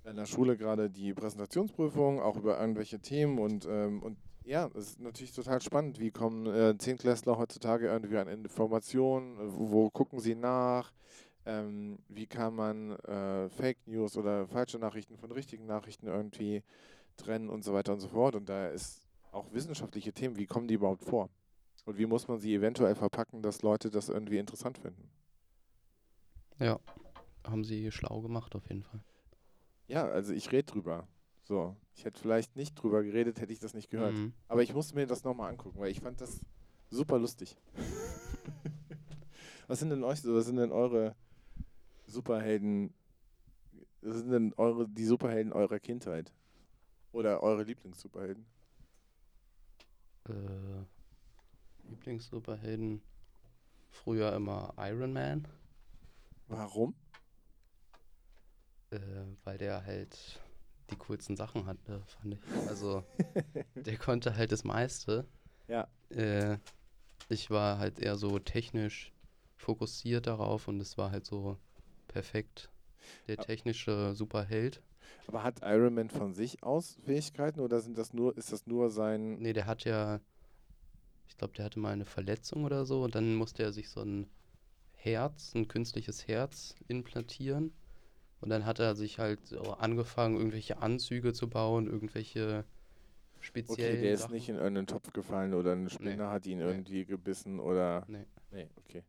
in 0.04 0.16
der 0.16 0.26
Schule 0.26 0.56
gerade 0.56 0.90
die 0.90 1.14
Präsentationsprüfung, 1.14 2.20
auch 2.20 2.36
über 2.36 2.60
irgendwelche 2.60 2.98
Themen 3.00 3.38
und, 3.38 3.66
ähm, 3.70 4.02
und 4.02 4.18
ja, 4.44 4.68
es 4.74 4.92
ist 4.92 5.00
natürlich 5.00 5.32
total 5.32 5.60
spannend, 5.60 6.00
wie 6.00 6.10
kommen 6.10 6.46
äh, 6.46 6.76
Zehntklässler 6.76 7.38
heutzutage 7.38 7.86
irgendwie 7.86 8.16
an 8.16 8.26
Informationen, 8.26 9.36
wo, 9.38 9.70
wo 9.70 9.90
gucken 9.90 10.18
sie 10.18 10.34
nach, 10.34 10.92
ähm, 11.46 11.98
wie 12.08 12.26
kann 12.26 12.54
man 12.54 12.92
äh, 13.00 13.48
Fake 13.50 13.78
News 13.86 14.16
oder 14.16 14.46
falsche 14.48 14.78
Nachrichten 14.78 15.16
von 15.16 15.30
richtigen 15.30 15.66
Nachrichten 15.66 16.06
irgendwie 16.06 16.62
trennen 17.16 17.48
und 17.48 17.64
so 17.64 17.72
weiter 17.72 17.92
und 17.92 18.00
so 18.00 18.08
fort. 18.08 18.34
Und 18.36 18.48
da 18.48 18.68
ist 18.68 19.06
auch 19.32 19.52
wissenschaftliche 19.52 20.12
Themen, 20.12 20.36
wie 20.36 20.46
kommen 20.46 20.68
die 20.68 20.74
überhaupt 20.74 21.04
vor? 21.04 21.30
Und 21.86 21.98
wie 21.98 22.06
muss 22.06 22.28
man 22.28 22.38
sie 22.38 22.54
eventuell 22.54 22.94
verpacken, 22.94 23.42
dass 23.42 23.62
Leute 23.62 23.90
das 23.90 24.08
irgendwie 24.08 24.38
interessant 24.38 24.78
finden? 24.78 25.10
Ja. 26.58 26.78
Haben 27.44 27.64
sie 27.64 27.90
schlau 27.90 28.20
gemacht 28.20 28.54
auf 28.54 28.68
jeden 28.68 28.82
Fall. 28.82 29.00
Ja, 29.88 30.06
also 30.06 30.32
ich 30.32 30.52
rede 30.52 30.64
drüber. 30.64 31.08
So, 31.42 31.74
ich 31.96 32.04
hätte 32.04 32.20
vielleicht 32.20 32.54
nicht 32.54 32.74
drüber 32.80 33.02
geredet, 33.02 33.40
hätte 33.40 33.52
ich 33.52 33.58
das 33.58 33.74
nicht 33.74 33.90
gehört. 33.90 34.14
Mhm. 34.14 34.32
Aber 34.46 34.62
ich 34.62 34.72
musste 34.72 34.94
mir 34.94 35.06
das 35.06 35.24
nochmal 35.24 35.50
angucken, 35.50 35.80
weil 35.80 35.90
ich 35.90 36.00
fand 36.00 36.20
das 36.20 36.44
super 36.90 37.18
lustig. 37.18 37.56
was 39.66 39.80
sind 39.80 39.90
denn 39.90 40.04
euch 40.04 40.20
so, 40.20 40.34
was 40.34 40.46
sind 40.46 40.56
denn 40.56 40.70
eure 40.70 41.16
Superhelden, 42.06 42.92
was 44.02 44.18
sind 44.18 44.30
denn 44.30 44.54
eure, 44.56 44.88
die 44.88 45.04
Superhelden 45.04 45.52
eurer 45.52 45.80
Kindheit? 45.80 46.32
Oder 47.12 47.42
eure 47.42 47.62
Lieblings-Superhelden? 47.64 48.46
Äh, 50.28 50.84
Lieblings-Superhelden. 51.88 53.02
Früher 53.90 54.32
immer 54.34 54.72
Iron 54.78 55.12
Man, 55.12 55.48
Warum? 56.46 56.94
äh, 58.90 58.98
weil 59.44 59.58
der 59.58 59.84
halt 59.84 60.40
die 60.90 60.96
coolsten 60.96 61.36
Sachen 61.36 61.66
hatte, 61.66 62.02
fand 62.06 62.34
ich. 62.34 62.40
Also, 62.68 63.04
der 63.74 63.96
konnte 63.96 64.36
halt 64.36 64.52
das 64.52 64.64
meiste. 64.64 65.26
Ja. 65.68 65.88
Äh, 66.10 66.58
ich 67.28 67.50
war 67.50 67.78
halt 67.78 68.00
eher 68.00 68.16
so 68.16 68.38
technisch 68.38 69.12
fokussiert 69.56 70.26
darauf 70.26 70.68
und 70.68 70.80
es 70.80 70.98
war 70.98 71.10
halt 71.10 71.24
so 71.24 71.56
perfekt. 72.08 72.70
Der 73.28 73.38
technische 73.38 74.14
Superheld. 74.14 74.82
Aber 75.26 75.42
hat 75.42 75.60
Iron 75.62 75.94
Man 75.94 76.10
von 76.10 76.34
sich 76.34 76.62
aus 76.62 76.96
Fähigkeiten 77.04 77.60
oder 77.60 77.80
sind 77.80 77.96
das 77.96 78.12
nur, 78.12 78.36
ist 78.36 78.52
das 78.52 78.66
nur 78.66 78.90
sein. 78.90 79.38
Nee, 79.38 79.52
der 79.52 79.66
hat 79.66 79.84
ja, 79.84 80.20
ich 81.28 81.36
glaube, 81.36 81.54
der 81.54 81.64
hatte 81.64 81.78
mal 81.78 81.92
eine 81.92 82.04
Verletzung 82.04 82.64
oder 82.64 82.84
so 82.84 83.02
und 83.04 83.14
dann 83.14 83.34
musste 83.36 83.62
er 83.62 83.72
sich 83.72 83.88
so 83.90 84.02
ein 84.02 84.26
Herz, 84.92 85.54
ein 85.54 85.68
künstliches 85.68 86.26
Herz 86.28 86.74
implantieren. 86.88 87.72
Und 88.40 88.48
dann 88.48 88.64
hat 88.64 88.78
er 88.80 88.96
sich 88.96 89.18
halt 89.18 89.46
so 89.46 89.60
angefangen, 89.74 90.36
irgendwelche 90.36 90.78
Anzüge 90.78 91.32
zu 91.34 91.48
bauen, 91.48 91.86
irgendwelche 91.86 92.64
speziellen 93.40 93.92
Okay, 93.92 94.02
der 94.02 94.14
ist 94.14 94.20
Sachen. 94.22 94.34
nicht 94.34 94.48
in 94.48 94.56
irgendeinen 94.56 94.86
Topf 94.86 95.12
gefallen 95.12 95.52
oder 95.54 95.72
eine 95.72 95.90
Spinne 95.90 96.28
hat 96.28 96.46
ihn 96.46 96.58
Nee. 96.58 96.64
irgendwie 96.64 97.04
gebissen 97.04 97.60
oder. 97.60 98.04
Nee. 98.08 98.24
Nee, 98.50 98.68
okay. 98.76 99.02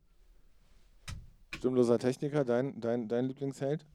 Stimmloser 1.56 1.98
Techniker, 1.98 2.44
dein, 2.44 2.80
dein, 2.80 3.08
dein 3.08 3.26
Lieblingsheld? 3.26 3.86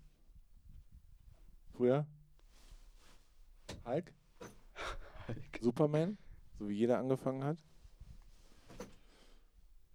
Früher? 1.78 2.08
Hulk? 3.86 4.12
Superman? 5.62 6.18
So 6.58 6.68
wie 6.68 6.74
jeder 6.74 6.98
angefangen 6.98 7.44
hat? 7.44 7.58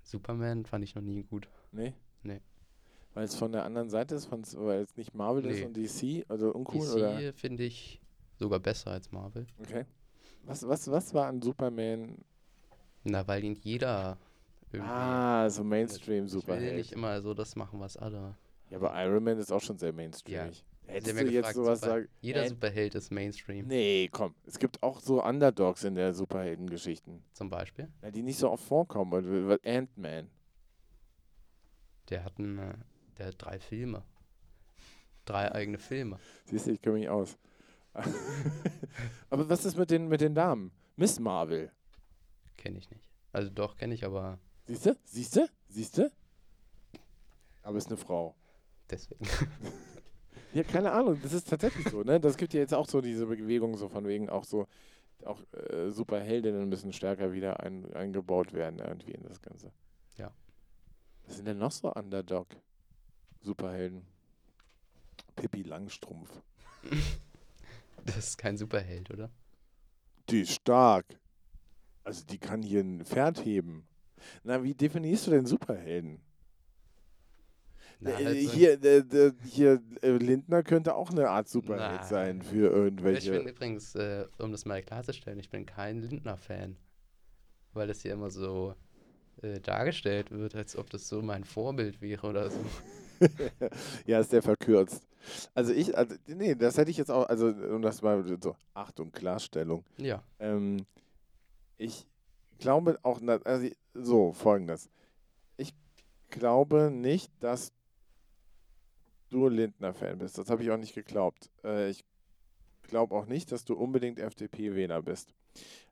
Superman 0.05 0.65
fand 0.65 0.85
ich 0.85 0.95
noch 0.95 1.03
nie 1.03 1.25
gut. 1.25 1.49
Nee? 1.73 1.93
Nee. 2.23 2.41
Weil 3.15 3.25
es 3.25 3.35
von 3.35 3.51
der 3.51 3.65
anderen 3.65 3.91
Seite 3.91 4.15
ist, 4.15 4.31
weil 4.31 4.81
es 4.83 4.97
nicht 4.97 5.13
Marvel 5.15 5.45
ist 5.47 5.59
Nee. 5.59 5.65
und 5.67 5.77
DC, 5.77 6.25
also 6.31 6.53
uncool 6.53 6.87
oder? 6.89 7.19
DC 7.19 7.35
finde 7.35 7.65
ich 7.65 8.01
sogar 8.39 8.61
besser 8.61 8.93
als 8.93 9.11
Marvel. 9.11 9.47
Okay. 9.59 9.85
Was, 10.45 10.67
was, 10.69 10.89
was 10.89 11.13
war 11.13 11.27
an 11.27 11.43
Superman? 11.43 12.17
Na, 13.03 13.27
weil 13.27 13.43
ihn 13.43 13.57
jeder 13.57 14.19
irgendwie. 14.71 14.89
Ah, 14.93 15.51
so 15.51 15.63
Ich 15.63 15.65
will 15.65 15.71
Mainstream-Superheld. 15.71 16.77
nicht 16.77 16.93
immer 16.93 17.21
so 17.23 17.35
das 17.35 17.57
machen, 17.57 17.81
was 17.81 17.97
alle. 17.97 18.37
Ja, 18.71 18.77
aber 18.79 18.93
Iron 19.05 19.25
Man 19.25 19.39
ist 19.39 19.51
auch 19.51 19.61
schon 19.61 19.79
sehr 19.79 19.93
mainstreamig. 19.93 20.59
Sie 20.59 20.72
Ja 20.89 20.95
jetzt 20.95 21.07
gefragt, 21.07 21.55
sowas 21.55 21.81
Super- 21.81 21.93
sagen? 21.93 22.09
Jeder 22.21 22.43
Ant- 22.43 22.49
Superheld 22.51 22.95
ist 22.95 23.11
Mainstream. 23.11 23.67
Nee, 23.67 24.09
komm. 24.13 24.35
Es 24.47 24.59
gibt 24.59 24.83
auch 24.83 25.01
so 25.01 25.23
Underdogs 25.25 25.85
in 25.85 25.95
der 25.95 26.13
Superheldengeschichten. 26.13 27.23
Zum 27.33 27.49
Beispiel. 27.49 27.89
Ja, 28.03 28.11
die 28.11 28.23
nicht 28.23 28.39
so 28.39 28.51
oft 28.51 28.65
vorkommen. 28.65 29.59
Ant-Man. 29.65 30.31
Der 32.11 32.25
hat, 32.25 32.39
einen, 32.39 32.59
äh, 32.59 32.75
der 33.19 33.27
hat 33.29 33.37
drei 33.39 33.59
Filme. 33.59 34.03
Drei 35.25 35.53
eigene 35.53 35.79
Filme. 35.79 36.19
Siehst 36.47 36.67
du, 36.67 36.73
ich 36.73 36.83
kenne 36.83 36.99
mich 36.99 37.09
aus. 37.09 37.39
aber 39.31 39.49
was 39.49 39.65
ist 39.65 39.77
mit 39.77 39.91
den, 39.91 40.09
mit 40.09 40.21
den 40.21 40.35
Damen? 40.35 40.73
Miss 40.97 41.21
Marvel. 41.21 41.71
Kenne 42.57 42.79
ich 42.79 42.91
nicht. 42.91 43.09
Also 43.33 43.51
doch, 43.51 43.77
kenne 43.77 43.95
ich, 43.95 44.05
aber 44.05 44.39
Siehst 44.67 44.87
du? 44.87 44.97
Siehst 45.05 45.37
du? 45.37 45.49
Siehst 45.69 45.99
du? 45.99 46.11
Aber 47.63 47.79
ist 47.79 47.87
eine 47.89 47.97
Frau. 47.97 48.35
deswegen. 48.91 49.25
Ja, 50.55 50.63
keine 50.63 50.93
Ahnung, 50.93 51.19
das 51.23 51.33
ist 51.33 51.49
tatsächlich 51.49 51.89
so, 51.89 52.03
ne? 52.03 52.21
Das 52.21 52.37
gibt 52.37 52.53
ja 52.53 52.61
jetzt 52.61 52.75
auch 52.75 52.89
so 52.89 53.01
diese 53.01 53.27
Bewegung, 53.27 53.77
so 53.77 53.89
von 53.89 54.07
wegen 54.07 54.29
auch 54.29 54.45
so, 54.45 54.67
auch 55.25 55.41
äh, 55.53 55.91
Superheldinnen 55.91 56.69
müssen 56.69 56.93
stärker 56.93 57.33
wieder 57.33 57.61
ein, 57.61 57.91
eingebaut 57.95 58.53
werden 58.53 58.79
irgendwie 58.79 59.13
in 59.13 59.23
das 59.23 59.41
Ganze. 59.41 59.73
Ja. 60.17 60.31
Was 61.27 61.37
sind 61.37 61.47
denn 61.47 61.59
noch 61.59 61.73
so 61.73 61.93
Underdog? 61.93 62.49
Superhelden. 63.41 64.03
Pippi 65.37 65.63
Langstrumpf. 65.63 66.31
Das 68.05 68.17
ist 68.17 68.39
kein 68.39 68.57
Superheld, 68.57 69.13
oder? 69.13 69.31
Die 70.29 70.41
ist 70.41 70.55
stark. 70.55 71.07
Also 72.03 72.25
die 72.25 72.39
kann 72.39 72.61
hier 72.61 72.81
ein 72.81 73.05
Pferd 73.05 73.45
heben. 73.45 73.87
Na, 74.43 74.65
wie 74.65 74.75
definierst 74.75 75.29
du 75.29 75.31
denn 75.31 75.47
Superhelden? 75.47 76.21
Na, 78.05 78.11
Äh, 78.19 78.25
halt 78.25 78.41
so- 78.43 78.53
hier, 78.53 78.83
äh, 78.85 79.33
hier 79.45 79.81
äh, 80.03 80.11
Lindner 80.11 80.63
könnte 80.63 80.95
auch 80.97 81.11
eine 81.11 81.29
Art 81.31 81.49
Superheld 81.49 82.05
sein 82.05 82.43
für 82.43 82.67
Ich 82.69 82.73
irgendwelche. 82.75 83.31
bin 83.33 83.47
übrigens, 83.47 83.95
äh, 83.95 84.27
um 84.39 84.51
das 84.51 84.65
mal 84.65 84.83
klarzustellen, 84.83 85.39
ich 85.39 85.51
bin 85.51 85.67
kein 85.67 86.01
Lindner-Fan. 86.03 86.77
Weil 87.75 87.87
das 87.87 88.03
hier 88.03 88.13
immer 88.13 88.31
so 88.31 88.75
äh, 89.41 89.61
dargestellt 89.61 90.31
wird, 90.31 90.55
als 90.55 90.77
ob 90.77 90.91
das 90.91 91.09
so 91.09 91.23
mein 91.23 91.45
Vorbild 91.45 92.01
wäre 92.03 92.27
oder 92.27 92.51
so. 92.51 92.59
ja, 94.07 94.19
ist 94.21 94.31
sehr 94.31 94.43
verkürzt. 94.43 95.07
Also 95.55 95.73
ich, 95.73 95.97
also, 95.97 96.17
nee, 96.27 96.55
das 96.57 96.77
hätte 96.77 96.91
ich 96.91 96.97
jetzt 96.97 97.11
auch, 97.11 97.29
also 97.29 97.47
um 97.47 97.81
das 97.83 98.03
mal 98.03 98.25
so, 98.43 98.57
Achtung, 98.75 99.13
Klarstellung. 99.13 99.85
Ja, 99.97 100.23
Ähm, 100.41 100.85
ich 101.79 102.07
glaube 102.59 102.99
auch, 103.03 103.21
also 103.45 103.65
ich- 103.67 103.77
so, 103.95 104.33
folgendes. 104.33 104.91
Ich 105.57 105.73
glaube 106.31 106.91
nicht, 106.91 107.31
dass 107.41 107.73
du 109.33 109.49
Lindner-Fan 109.49 110.19
bist. 110.19 110.39
Das 110.39 110.51
habe 110.51 110.63
ich 110.63 110.71
auch 110.71 110.77
nicht 110.77 110.95
geglaubt. 110.95 111.51
Äh, 111.65 111.91
ich 111.91 112.05
glaube 112.83 113.15
auch 113.15 113.27
nicht, 113.27 113.51
dass 113.53 113.65
du 113.65 113.75
unbedingt 113.75 114.19
FDP-Wähler 114.19 115.03
bist. 115.03 115.35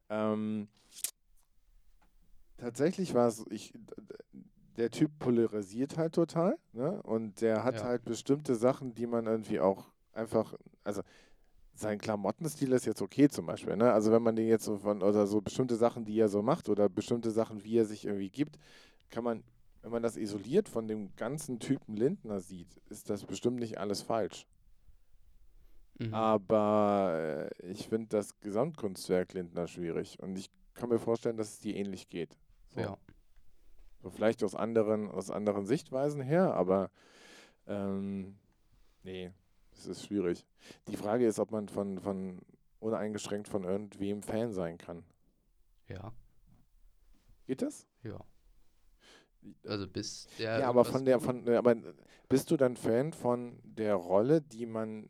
Ähm, 0.09 0.69
tatsächlich 2.59 3.15
war 3.15 3.29
es, 3.29 3.45
ich, 3.51 3.73
der 4.77 4.91
Typ 4.91 5.19
polarisiert 5.19 5.97
halt 5.97 6.15
total, 6.15 6.59
ne? 6.73 7.03
Und 7.03 7.41
der 7.41 7.65
hat 7.65 7.77
Ja. 7.77 7.85
halt 7.85 8.05
bestimmte 8.05 8.55
Sachen, 8.55 8.95
die 8.95 9.07
man 9.07 9.27
irgendwie 9.27 9.61
auch 9.61 9.91
einfach, 10.13 10.55
also 10.85 11.03
sein 11.75 11.99
Klamottenstil 11.99 12.73
ist 12.73 12.85
jetzt 12.85 13.01
okay 13.01 13.29
zum 13.29 13.47
Beispiel, 13.47 13.77
ne? 13.77 13.93
Also 13.93 14.13
wenn 14.13 14.23
man 14.23 14.37
den 14.37 14.49
jetzt 14.49 14.65
so 14.65 14.79
von, 14.79 15.03
oder 15.03 15.27
so 15.27 15.41
bestimmte 15.41 15.77
Sachen, 15.77 16.05
die 16.05 16.19
er 16.19 16.29
so 16.29 16.43
macht, 16.43 16.69
oder 16.69 16.89
bestimmte 16.89 17.31
Sachen, 17.31 17.65
wie 17.65 17.79
er 17.79 17.87
sich 17.87 18.05
irgendwie 18.05 18.31
gibt, 18.31 18.59
kann 19.11 19.25
man, 19.25 19.43
wenn 19.83 19.91
man 19.91 20.03
das 20.03 20.17
isoliert 20.17 20.69
von 20.69 20.87
dem 20.87 21.15
ganzen 21.17 21.59
Typen 21.59 21.97
Lindner 21.97 22.41
sieht, 22.41 22.77
ist 22.89 23.11
das 23.11 23.25
bestimmt 23.25 23.59
nicht 23.59 23.79
alles 23.79 24.03
falsch. 24.03 24.47
mhm. 25.99 26.13
Aber 26.13 27.51
äh, 27.61 27.67
ich 27.67 27.89
finde 27.89 28.09
das 28.09 28.39
Gesamtkunstwerk 28.41 29.33
Lindner 29.33 29.67
schwierig 29.67 30.19
und 30.21 30.37
ich 30.39 30.51
kann 30.75 30.89
mir 30.89 30.99
vorstellen, 30.99 31.37
dass 31.37 31.51
es 31.51 31.61
dir 31.61 31.77
ähnlich 31.77 32.09
geht. 32.09 32.37
So. 32.69 32.81
ja. 32.81 32.99
So 34.03 34.09
vielleicht 34.09 34.43
aus 34.43 34.55
anderen, 34.55 35.11
aus 35.11 35.31
anderen 35.31 35.67
Sichtweisen 35.67 36.23
her, 36.23 36.55
aber 36.55 36.91
ähm, 37.67 38.39
nee, 39.03 39.31
es 39.73 39.87
ist 39.87 40.07
schwierig. 40.07 40.47
Die 40.89 40.97
Frage 40.97 41.27
ist, 41.27 41.39
ob 41.39 41.51
man 41.51 41.69
von, 41.69 41.99
von 41.99 42.41
uneingeschränkt 42.81 43.49
von 43.49 43.65
irgendwem 43.65 44.23
Fan 44.23 44.53
sein 44.53 44.79
kann. 44.79 45.05
Ja, 45.89 46.13
Geht 47.47 47.63
das? 47.63 47.87
ja. 48.05 48.19
Also 49.67 49.87
bis 49.87 50.29
der. 50.39 50.61
Ja, 50.61 50.69
aber 50.69 50.85
von 50.85 51.05
der, 51.05 51.21
von, 51.21 51.47
äh, 51.47 51.57
aber 51.57 51.77
bist 52.29 52.51
du 52.51 52.57
dann 52.57 52.77
Fan 52.77 53.13
von 53.13 53.59
der 53.65 53.95
Rolle, 53.95 54.41
die 54.41 54.67
man, 54.67 55.09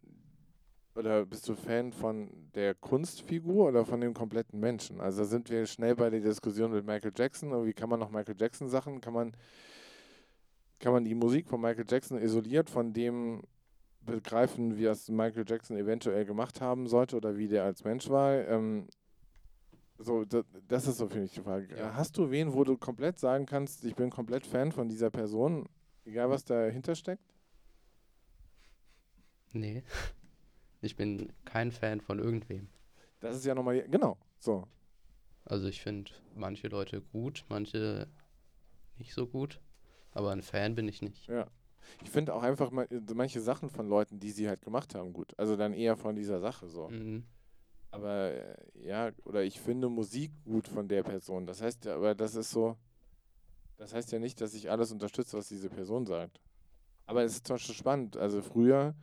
oder 0.94 1.26
bist 1.26 1.48
du 1.48 1.54
Fan 1.54 1.92
von 1.92 2.50
der 2.54 2.74
Kunstfigur 2.74 3.68
oder 3.68 3.84
von 3.84 4.00
dem 4.00 4.14
kompletten 4.14 4.60
Menschen? 4.60 5.00
Also 5.00 5.22
da 5.22 5.24
sind 5.26 5.50
wir 5.50 5.66
schnell 5.66 5.94
bei 5.94 6.10
der 6.10 6.20
Diskussion 6.20 6.72
mit 6.72 6.86
Michael 6.86 7.12
Jackson. 7.16 7.52
Und 7.52 7.66
wie 7.66 7.72
kann 7.72 7.88
man 7.88 8.00
noch 8.00 8.10
Michael 8.10 8.36
Jackson 8.38 8.68
Sachen, 8.68 9.00
kann 9.00 9.14
man, 9.14 9.32
kann 10.78 10.92
man 10.92 11.04
die 11.04 11.14
Musik 11.14 11.48
von 11.48 11.60
Michael 11.60 11.86
Jackson 11.88 12.18
isoliert 12.18 12.70
von 12.70 12.92
dem 12.92 13.42
begreifen, 14.02 14.78
wie 14.78 14.86
es 14.86 15.08
Michael 15.08 15.44
Jackson 15.46 15.76
eventuell 15.76 16.24
gemacht 16.24 16.60
haben 16.60 16.86
sollte 16.86 17.16
oder 17.16 17.36
wie 17.36 17.48
der 17.48 17.64
als 17.64 17.84
Mensch 17.84 18.08
war? 18.08 18.34
Ähm, 18.48 18.88
so, 20.00 20.24
das, 20.24 20.44
das 20.66 20.86
ist 20.86 20.98
so 20.98 21.08
für 21.08 21.20
mich 21.20 21.32
die 21.32 21.40
Frage. 21.40 21.76
Ja. 21.76 21.94
Hast 21.94 22.16
du 22.16 22.30
wen, 22.30 22.52
wo 22.52 22.64
du 22.64 22.76
komplett 22.76 23.18
sagen 23.18 23.46
kannst, 23.46 23.84
ich 23.84 23.94
bin 23.94 24.10
komplett 24.10 24.46
Fan 24.46 24.72
von 24.72 24.88
dieser 24.88 25.10
Person, 25.10 25.68
egal 26.04 26.30
was 26.30 26.44
dahinter 26.44 26.94
steckt? 26.94 27.34
Nee. 29.52 29.82
Ich 30.80 30.96
bin 30.96 31.30
kein 31.44 31.72
Fan 31.72 32.00
von 32.00 32.18
irgendwem. 32.18 32.68
Das 33.20 33.36
ist 33.36 33.44
ja 33.44 33.54
nochmal, 33.54 33.86
genau, 33.88 34.16
so. 34.38 34.66
Also 35.44 35.68
ich 35.68 35.82
finde 35.82 36.10
manche 36.34 36.68
Leute 36.68 37.02
gut, 37.02 37.44
manche 37.48 38.08
nicht 38.96 39.12
so 39.12 39.26
gut. 39.26 39.60
Aber 40.12 40.32
ein 40.32 40.42
Fan 40.42 40.74
bin 40.74 40.88
ich 40.88 41.02
nicht. 41.02 41.26
Ja. 41.28 41.46
Ich 42.02 42.10
finde 42.10 42.34
auch 42.34 42.42
einfach 42.42 42.72
äh, 42.72 43.00
manche 43.14 43.40
Sachen 43.40 43.68
von 43.68 43.88
Leuten, 43.88 44.20
die 44.20 44.30
sie 44.30 44.48
halt 44.48 44.62
gemacht 44.62 44.94
haben, 44.94 45.12
gut. 45.12 45.38
Also 45.38 45.56
dann 45.56 45.72
eher 45.72 45.96
von 45.96 46.14
dieser 46.16 46.40
Sache 46.40 46.68
so. 46.68 46.88
Mhm. 46.88 47.24
Aber 47.90 48.32
äh, 48.32 48.56
ja, 48.86 49.10
oder 49.24 49.42
ich 49.42 49.60
finde 49.60 49.88
Musik 49.88 50.30
gut 50.44 50.68
von 50.68 50.86
der 50.88 51.02
Person. 51.02 51.46
Das 51.46 51.60
heißt 51.60 51.84
ja, 51.86 51.96
aber 51.96 52.14
das 52.14 52.34
ist 52.34 52.50
so, 52.50 52.76
das 53.76 53.94
heißt 53.94 54.12
ja 54.12 54.18
nicht, 54.18 54.40
dass 54.40 54.54
ich 54.54 54.70
alles 54.70 54.92
unterstütze, 54.92 55.36
was 55.36 55.48
diese 55.48 55.68
Person 55.68 56.06
sagt. 56.06 56.40
Aber 57.06 57.24
es 57.24 57.32
ist 57.32 57.46
zum 57.46 57.54
Beispiel 57.54 57.74
spannend. 57.74 58.16
Also 58.16 58.42
früher, 58.42 58.94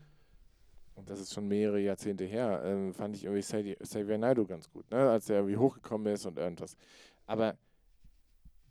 und 0.95 1.09
das 1.09 1.19
ist 1.19 1.33
schon 1.33 1.47
mehrere 1.47 1.79
Jahrzehnte 1.79 2.23
her, 2.23 2.61
ähm, 2.63 2.93
fand 2.93 3.15
ich 3.15 3.25
irgendwie 3.25 3.75
Xavier 3.75 4.17
Naidoo 4.17 4.45
ganz 4.45 4.69
gut, 4.69 4.89
ne? 4.89 5.09
als 5.09 5.29
er 5.29 5.37
irgendwie 5.37 5.57
hochgekommen 5.57 6.13
ist 6.13 6.25
und 6.25 6.37
irgendwas. 6.37 6.77
Aber 7.25 7.57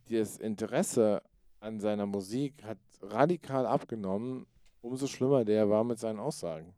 das 0.09 0.39
Interesse 0.39 1.23
an 1.61 1.81
seiner 1.81 2.07
Musik 2.07 2.63
hat 2.65 2.79
radikal 3.03 3.67
abgenommen, 3.67 4.47
umso 4.81 5.07
schlimmer 5.07 5.45
der 5.45 5.69
war 5.69 5.85
mit 5.85 5.99
seinen 5.99 6.21
Aussagen. 6.21 6.75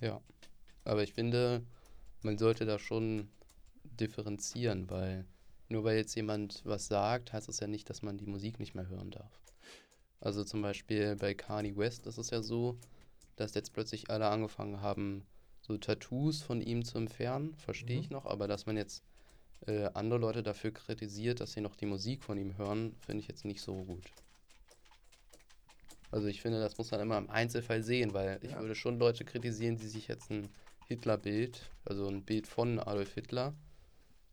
Ja. 0.00 0.20
Aber 0.84 1.02
ich 1.02 1.12
finde, 1.14 1.64
man 2.22 2.38
sollte 2.38 2.66
da 2.66 2.78
schon 2.78 3.30
differenzieren, 3.84 4.88
weil 4.90 5.26
nur 5.68 5.84
weil 5.84 5.96
jetzt 5.96 6.14
jemand 6.14 6.62
was 6.64 6.86
sagt, 6.88 7.32
heißt 7.32 7.48
es 7.48 7.60
ja 7.60 7.66
nicht, 7.66 7.88
dass 7.90 8.02
man 8.02 8.18
die 8.18 8.26
Musik 8.26 8.58
nicht 8.58 8.74
mehr 8.74 8.88
hören 8.88 9.10
darf. 9.10 9.40
Also 10.20 10.44
zum 10.44 10.62
Beispiel 10.62 11.16
bei 11.16 11.34
Kanye 11.34 11.76
West 11.76 12.06
ist 12.06 12.18
es 12.18 12.30
ja 12.30 12.42
so, 12.42 12.78
dass 13.36 13.54
jetzt 13.54 13.72
plötzlich 13.72 14.10
alle 14.10 14.28
angefangen 14.28 14.80
haben, 14.80 15.26
so 15.60 15.76
Tattoos 15.78 16.42
von 16.42 16.60
ihm 16.60 16.84
zu 16.84 16.98
entfernen, 16.98 17.54
verstehe 17.56 17.96
Mhm. 17.96 18.02
ich 18.02 18.10
noch, 18.10 18.26
aber 18.26 18.48
dass 18.48 18.66
man 18.66 18.76
jetzt 18.76 19.02
äh, 19.66 19.86
andere 19.94 20.18
Leute 20.18 20.42
dafür 20.42 20.72
kritisiert, 20.72 21.40
dass 21.40 21.52
sie 21.52 21.60
noch 21.60 21.76
die 21.76 21.86
Musik 21.86 22.22
von 22.22 22.38
ihm 22.38 22.56
hören, 22.58 22.96
finde 23.00 23.20
ich 23.20 23.28
jetzt 23.28 23.44
nicht 23.44 23.62
so 23.62 23.84
gut. 23.84 24.12
Also 26.10 26.28
ich 26.28 26.40
finde, 26.42 26.60
das 26.60 26.78
muss 26.78 26.90
man 26.90 27.00
immer 27.00 27.18
im 27.18 27.28
Einzelfall 27.30 27.82
sehen, 27.82 28.14
weil 28.14 28.38
ich 28.42 28.52
Ja. 28.52 28.60
würde 28.60 28.74
schon 28.74 28.98
Leute 28.98 29.24
kritisieren, 29.24 29.76
die 29.76 29.88
sich 29.88 30.06
jetzt 30.08 30.30
ein 30.30 30.48
Hitler-Bild, 30.88 31.70
also 31.84 32.08
ein 32.08 32.24
Bild 32.24 32.46
von 32.46 32.78
Adolf 32.78 33.14
Hitler, 33.14 33.54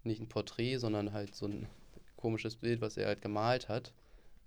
nicht 0.03 0.22
ein 0.22 0.29
Porträt, 0.29 0.77
sondern 0.77 1.13
halt 1.13 1.36
so 1.36 1.48
ein 1.48 1.67
komisches 2.15 2.55
Bild, 2.55 2.81
was 2.81 2.98
er 2.98 3.08
halt 3.08 3.22
gemalt 3.22 3.70
hat, 3.70 3.93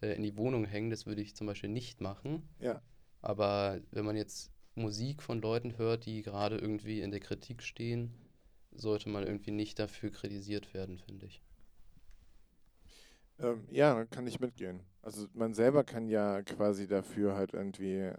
äh, 0.00 0.14
in 0.14 0.22
die 0.22 0.36
Wohnung 0.36 0.64
hängen. 0.64 0.90
Das 0.90 1.06
würde 1.06 1.22
ich 1.22 1.34
zum 1.34 1.46
Beispiel 1.46 1.70
nicht 1.70 2.00
machen. 2.00 2.48
Ja. 2.60 2.80
Aber 3.22 3.80
wenn 3.90 4.04
man 4.04 4.16
jetzt 4.16 4.50
Musik 4.74 5.22
von 5.22 5.40
Leuten 5.40 5.78
hört, 5.78 6.06
die 6.06 6.22
gerade 6.22 6.58
irgendwie 6.58 7.00
in 7.00 7.10
der 7.10 7.20
Kritik 7.20 7.62
stehen, 7.62 8.12
sollte 8.72 9.08
man 9.08 9.24
irgendwie 9.24 9.52
nicht 9.52 9.78
dafür 9.78 10.10
kritisiert 10.10 10.74
werden, 10.74 10.98
finde 10.98 11.26
ich. 11.26 11.42
Ähm, 13.38 13.66
ja, 13.70 14.04
kann 14.06 14.26
ich 14.26 14.40
mitgehen. 14.40 14.80
Also 15.02 15.26
man 15.34 15.54
selber 15.54 15.84
kann 15.84 16.08
ja 16.08 16.42
quasi 16.42 16.86
dafür 16.86 17.34
halt 17.34 17.52
irgendwie 17.52 18.10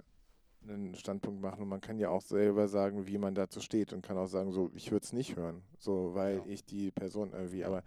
einen 0.67 0.95
Standpunkt 0.95 1.41
machen 1.41 1.61
und 1.61 1.69
man 1.69 1.81
kann 1.81 1.97
ja 1.99 2.09
auch 2.09 2.21
selber 2.21 2.67
sagen, 2.67 3.07
wie 3.07 3.17
man 3.17 3.35
dazu 3.35 3.61
steht 3.61 3.93
und 3.93 4.01
kann 4.01 4.17
auch 4.17 4.27
sagen, 4.27 4.51
so, 4.51 4.71
ich 4.73 4.91
würde 4.91 5.03
es 5.03 5.13
nicht 5.13 5.35
hören, 5.35 5.61
so, 5.77 6.11
weil 6.13 6.37
Ja. 6.37 6.43
ich 6.47 6.65
die 6.65 6.91
Person 6.91 7.31
irgendwie, 7.33 7.63
aber 7.65 7.83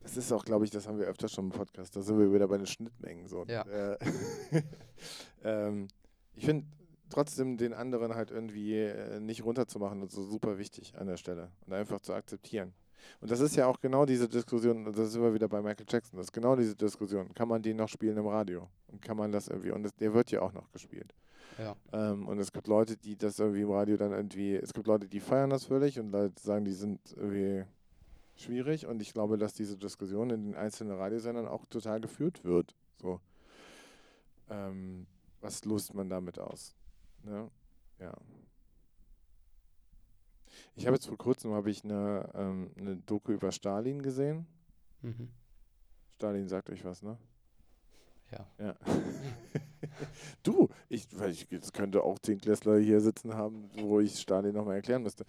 das 0.00 0.16
ist 0.16 0.32
auch, 0.32 0.44
glaube 0.44 0.64
ich, 0.64 0.70
das 0.70 0.86
haben 0.86 0.98
wir 0.98 1.06
öfter 1.06 1.28
schon 1.28 1.46
im 1.46 1.50
Podcast, 1.50 1.94
da 1.96 2.02
sind 2.02 2.18
wir 2.18 2.32
wieder 2.32 2.48
bei 2.48 2.56
den 2.56 2.66
Schnittmengen, 2.66 3.26
so. 3.28 3.44
Ja. 3.48 3.62
Äh, 3.62 3.98
ähm, 5.44 5.88
ich 6.34 6.44
finde 6.44 6.66
trotzdem 7.10 7.56
den 7.56 7.72
anderen 7.72 8.14
halt 8.14 8.30
irgendwie 8.30 8.74
äh, 8.76 9.20
nicht 9.20 9.44
runterzumachen 9.44 10.02
und 10.02 10.10
so 10.10 10.22
super 10.22 10.58
wichtig 10.58 10.94
an 10.96 11.06
der 11.06 11.16
Stelle 11.16 11.50
und 11.66 11.72
einfach 11.72 12.00
zu 12.00 12.12
akzeptieren. 12.12 12.72
Und 13.20 13.30
das 13.30 13.40
ist 13.40 13.56
ja 13.56 13.66
auch 13.66 13.80
genau 13.80 14.04
diese 14.04 14.28
Diskussion, 14.28 14.84
das 14.92 15.12
sind 15.12 15.22
wir 15.22 15.32
wieder 15.32 15.48
bei 15.48 15.62
Michael 15.62 15.86
Jackson, 15.88 16.16
das 16.18 16.26
ist 16.26 16.32
genau 16.32 16.56
diese 16.56 16.74
Diskussion. 16.76 17.32
Kann 17.34 17.48
man 17.48 17.62
den 17.62 17.76
noch 17.76 17.88
spielen 17.88 18.16
im 18.18 18.26
Radio? 18.26 18.68
Und 18.88 19.00
kann 19.00 19.16
man 19.16 19.32
das 19.32 19.48
irgendwie, 19.48 19.70
und 19.70 19.82
das, 19.84 19.94
der 19.94 20.12
wird 20.12 20.30
ja 20.30 20.42
auch 20.42 20.52
noch 20.52 20.70
gespielt. 20.72 21.14
Ja. 21.56 21.76
Ähm, 21.92 22.28
und 22.28 22.38
es 22.38 22.52
gibt 22.52 22.66
Leute, 22.68 22.96
die 22.96 23.16
das 23.16 23.38
irgendwie 23.38 23.62
im 23.62 23.70
Radio 23.70 23.96
dann 23.96 24.12
irgendwie, 24.12 24.54
es 24.54 24.72
gibt 24.72 24.86
Leute, 24.86 25.08
die 25.08 25.20
feiern 25.20 25.50
das 25.50 25.64
völlig 25.64 25.98
und 25.98 26.10
Leute 26.10 26.40
sagen, 26.40 26.64
die 26.64 26.72
sind 26.72 27.00
irgendwie 27.16 27.64
schwierig. 28.36 28.86
Und 28.86 29.00
ich 29.00 29.12
glaube, 29.12 29.38
dass 29.38 29.54
diese 29.54 29.76
Diskussion 29.76 30.30
in 30.30 30.44
den 30.44 30.54
einzelnen 30.54 30.96
Radiosendern 30.96 31.48
auch 31.48 31.66
total 31.66 32.00
geführt 32.00 32.44
wird. 32.44 32.74
So. 33.00 33.20
Ähm, 34.50 35.06
was 35.40 35.64
löst 35.64 35.94
man 35.94 36.08
damit 36.08 36.38
aus? 36.38 36.74
Ne? 37.24 37.50
Ja. 37.98 38.12
Ich 40.74 40.86
habe 40.86 40.94
jetzt 40.94 41.06
vor 41.06 41.18
kurzem 41.18 41.52
habe 41.52 41.70
ich 41.70 41.84
eine, 41.84 42.30
ähm, 42.34 42.70
eine 42.76 42.96
Doku 42.96 43.32
über 43.32 43.52
Stalin 43.52 44.02
gesehen. 44.02 44.46
Mhm. 45.02 45.28
Stalin 46.16 46.48
sagt 46.48 46.70
euch 46.70 46.84
was, 46.84 47.02
ne? 47.02 47.18
Ja. 48.30 48.46
Ja. 48.58 48.74
du, 50.42 50.68
ich, 50.88 51.06
ich 51.28 51.46
jetzt 51.50 51.72
könnte 51.72 52.02
auch 52.02 52.18
zehn 52.18 52.38
Klässler 52.40 52.78
hier 52.78 53.00
sitzen 53.00 53.34
haben, 53.34 53.70
wo 53.80 54.00
ich 54.00 54.18
Stalin 54.18 54.54
nochmal 54.54 54.76
erklären 54.76 55.02
müsste. 55.02 55.24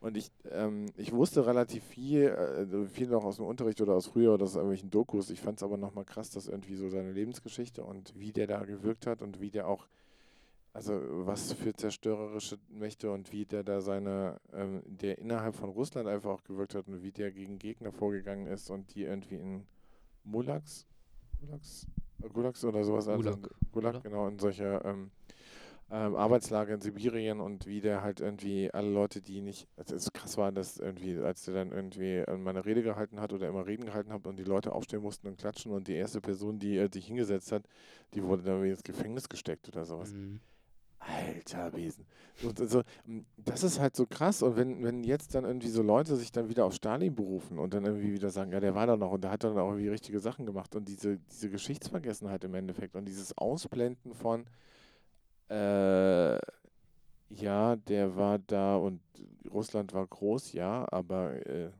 Und 0.00 0.16
ich, 0.16 0.30
ähm, 0.50 0.86
ich 0.96 1.12
wusste 1.12 1.46
relativ 1.46 1.84
viel, 1.84 2.24
äh, 2.24 2.86
viel 2.88 3.08
noch 3.08 3.24
aus 3.24 3.36
dem 3.36 3.46
Unterricht 3.46 3.80
oder 3.80 3.94
aus 3.94 4.06
früher 4.06 4.34
oder 4.34 4.44
aus 4.44 4.54
irgendwelchen 4.54 4.90
Dokus. 4.90 5.30
Ich 5.30 5.40
fand 5.40 5.58
es 5.58 5.62
aber 5.62 5.76
nochmal 5.76 6.04
krass, 6.04 6.30
dass 6.30 6.48
irgendwie 6.48 6.76
so 6.76 6.88
seine 6.88 7.12
Lebensgeschichte 7.12 7.84
und 7.84 8.18
wie 8.18 8.32
der 8.32 8.46
da 8.46 8.64
gewirkt 8.64 9.06
hat 9.06 9.22
und 9.22 9.40
wie 9.40 9.50
der 9.50 9.68
auch, 9.68 9.86
also 10.72 11.00
was 11.26 11.52
für 11.52 11.72
zerstörerische 11.74 12.58
Mächte 12.68 13.12
und 13.12 13.32
wie 13.32 13.44
der 13.44 13.62
da 13.62 13.80
seine, 13.80 14.40
ähm, 14.52 14.82
der 14.86 15.18
innerhalb 15.18 15.54
von 15.54 15.70
Russland 15.70 16.08
einfach 16.08 16.30
auch 16.30 16.44
gewirkt 16.44 16.74
hat 16.74 16.88
und 16.88 17.02
wie 17.02 17.12
der 17.12 17.30
gegen 17.30 17.58
Gegner 17.58 17.92
vorgegangen 17.92 18.46
ist 18.48 18.70
und 18.70 18.94
die 18.94 19.02
irgendwie 19.02 19.36
in 19.36 19.66
Mulaks, 20.24 20.86
Mulaks 21.40 21.86
Gulags 22.28 22.64
oder 22.64 22.84
sowas. 22.84 23.08
Also 23.08 23.22
Gulag, 23.22 23.50
Gulag, 23.72 23.94
oder? 23.94 24.00
genau, 24.00 24.28
in 24.28 24.38
solche 24.38 24.80
ähm, 24.84 25.10
ähm, 25.90 26.14
Arbeitslager 26.14 26.74
in 26.74 26.80
Sibirien 26.80 27.40
und 27.40 27.66
wie 27.66 27.80
der 27.80 28.02
halt 28.02 28.20
irgendwie 28.20 28.72
alle 28.72 28.90
Leute, 28.90 29.20
die 29.20 29.40
nicht, 29.40 29.66
also 29.76 29.96
es 29.96 30.12
krass 30.12 30.36
war, 30.36 30.52
dass 30.52 30.78
irgendwie, 30.78 31.18
als 31.18 31.44
der 31.44 31.54
dann 31.54 31.72
irgendwie 31.72 32.18
äh, 32.18 32.36
meine 32.36 32.64
Rede 32.64 32.82
gehalten 32.82 33.20
hat 33.20 33.32
oder 33.32 33.48
immer 33.48 33.66
Reden 33.66 33.86
gehalten 33.86 34.12
hat 34.12 34.26
und 34.26 34.36
die 34.36 34.44
Leute 34.44 34.72
aufstehen 34.72 35.02
mussten 35.02 35.26
und 35.26 35.38
klatschen 35.38 35.72
und 35.72 35.88
die 35.88 35.94
erste 35.94 36.20
Person, 36.20 36.58
die 36.58 36.78
äh, 36.78 36.88
sich 36.92 37.06
hingesetzt 37.06 37.50
hat, 37.50 37.64
die 38.14 38.22
wurde 38.22 38.42
dann 38.42 38.54
irgendwie 38.54 38.70
ins 38.70 38.84
Gefängnis 38.84 39.28
gesteckt 39.28 39.68
oder 39.68 39.84
sowas. 39.84 40.12
Mhm. 40.12 40.40
Alter 41.00 41.72
Wesen. 41.74 42.06
Und 42.42 42.60
also, 42.60 42.82
m, 43.06 43.24
das 43.36 43.62
ist 43.62 43.80
halt 43.80 43.96
so 43.96 44.06
krass. 44.06 44.42
Und 44.42 44.56
wenn, 44.56 44.82
wenn 44.84 45.02
jetzt 45.02 45.34
dann 45.34 45.44
irgendwie 45.44 45.68
so 45.68 45.82
Leute 45.82 46.16
sich 46.16 46.30
dann 46.30 46.48
wieder 46.48 46.64
auf 46.64 46.74
Stalin 46.74 47.14
berufen 47.14 47.58
und 47.58 47.74
dann 47.74 47.84
irgendwie 47.84 48.12
wieder 48.12 48.30
sagen, 48.30 48.52
ja, 48.52 48.60
der 48.60 48.74
war 48.74 48.86
da 48.86 48.96
noch 48.96 49.10
und 49.12 49.24
der 49.24 49.30
hat 49.30 49.44
dann 49.44 49.58
auch 49.58 49.70
irgendwie 49.70 49.88
richtige 49.88 50.20
Sachen 50.20 50.46
gemacht 50.46 50.74
und 50.76 50.88
diese, 50.88 51.18
diese 51.18 51.50
Geschichtsvergessenheit 51.50 52.44
im 52.44 52.54
Endeffekt 52.54 52.96
und 52.96 53.06
dieses 53.06 53.36
Ausblenden 53.36 54.14
von, 54.14 54.44
äh, 55.48 56.38
ja, 57.30 57.76
der 57.76 58.16
war 58.16 58.38
da 58.38 58.76
und 58.76 59.00
Russland 59.50 59.92
war 59.94 60.06
groß, 60.06 60.52
ja, 60.52 60.86
aber 60.90 61.46
äh, 61.46 61.70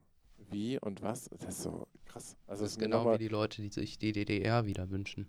wie 0.50 0.78
und 0.78 1.02
was? 1.02 1.28
Das 1.38 1.56
ist 1.56 1.62
so 1.62 1.86
krass. 2.06 2.36
Also, 2.46 2.64
Das 2.64 2.72
ist 2.72 2.78
genau 2.78 3.12
wie 3.12 3.18
die 3.18 3.28
Leute, 3.28 3.62
die 3.62 3.68
sich 3.68 3.98
die 3.98 4.12
DDR 4.12 4.66
wieder 4.66 4.90
wünschen. 4.90 5.28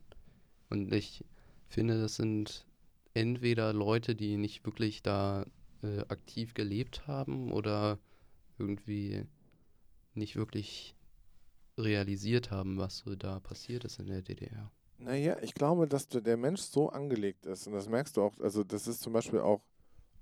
Und 0.69 0.93
ich 0.93 1.25
finde, 1.67 1.99
das 2.01 2.15
sind 2.15 2.65
entweder 3.13 3.73
Leute, 3.73 4.15
die 4.15 4.37
nicht 4.37 4.65
wirklich 4.65 5.01
da 5.01 5.45
äh, 5.83 5.99
aktiv 6.07 6.53
gelebt 6.53 7.07
haben 7.07 7.51
oder 7.51 7.99
irgendwie 8.57 9.25
nicht 10.13 10.35
wirklich 10.35 10.95
realisiert 11.77 12.51
haben, 12.51 12.77
was 12.77 12.99
so 12.99 13.15
da 13.15 13.39
passiert 13.39 13.85
ist 13.85 13.99
in 13.99 14.07
der 14.07 14.21
DDR. 14.21 14.71
Naja, 14.97 15.37
ich 15.41 15.53
glaube, 15.55 15.87
dass 15.87 16.07
der 16.07 16.37
Mensch 16.37 16.61
so 16.61 16.89
angelegt 16.89 17.45
ist, 17.47 17.65
und 17.65 17.73
das 17.73 17.89
merkst 17.89 18.17
du 18.17 18.21
auch, 18.21 18.39
also 18.39 18.63
das 18.63 18.87
ist 18.87 19.01
zum 19.01 19.13
Beispiel 19.13 19.39
auch, 19.39 19.61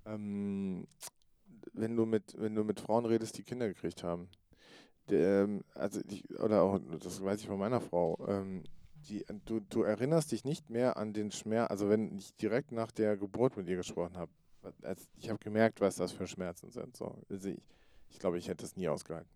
ähm, 0.05 0.87
wenn 1.73 1.95
du 1.97 2.05
mit, 2.05 2.33
wenn 2.37 2.55
du 2.55 2.63
mit 2.63 2.79
Frauen 2.79 3.05
redest, 3.05 3.37
die 3.37 3.43
Kinder 3.43 3.67
gekriegt 3.67 4.03
haben. 4.03 4.29
Der, 5.09 5.43
ähm, 5.43 5.63
also 5.73 5.99
ich, 6.07 6.29
oder 6.39 6.61
auch, 6.61 6.79
das 6.99 7.21
weiß 7.21 7.41
ich 7.41 7.47
von 7.47 7.59
meiner 7.59 7.81
Frau, 7.81 8.17
ähm, 8.27 8.63
die, 9.07 9.25
du, 9.45 9.59
du 9.59 9.83
erinnerst 9.83 10.31
dich 10.31 10.43
nicht 10.43 10.69
mehr 10.69 10.97
an 10.97 11.13
den 11.13 11.31
Schmerz, 11.31 11.69
also 11.71 11.89
wenn 11.89 12.17
ich 12.17 12.35
direkt 12.35 12.71
nach 12.71 12.91
der 12.91 13.17
Geburt 13.17 13.57
mit 13.57 13.67
ihr 13.67 13.77
gesprochen 13.77 14.17
habe, 14.17 14.31
ich 15.17 15.29
habe 15.29 15.39
gemerkt, 15.39 15.79
was 15.81 15.95
das 15.95 16.11
für 16.11 16.27
Schmerzen 16.27 16.69
sind. 16.71 16.95
So. 16.97 17.15
Also 17.29 17.49
ich, 17.49 17.61
ich 18.09 18.19
glaube, 18.19 18.37
ich 18.37 18.47
hätte 18.47 18.63
das 18.63 18.75
nie 18.75 18.89
ausgehalten. 18.89 19.29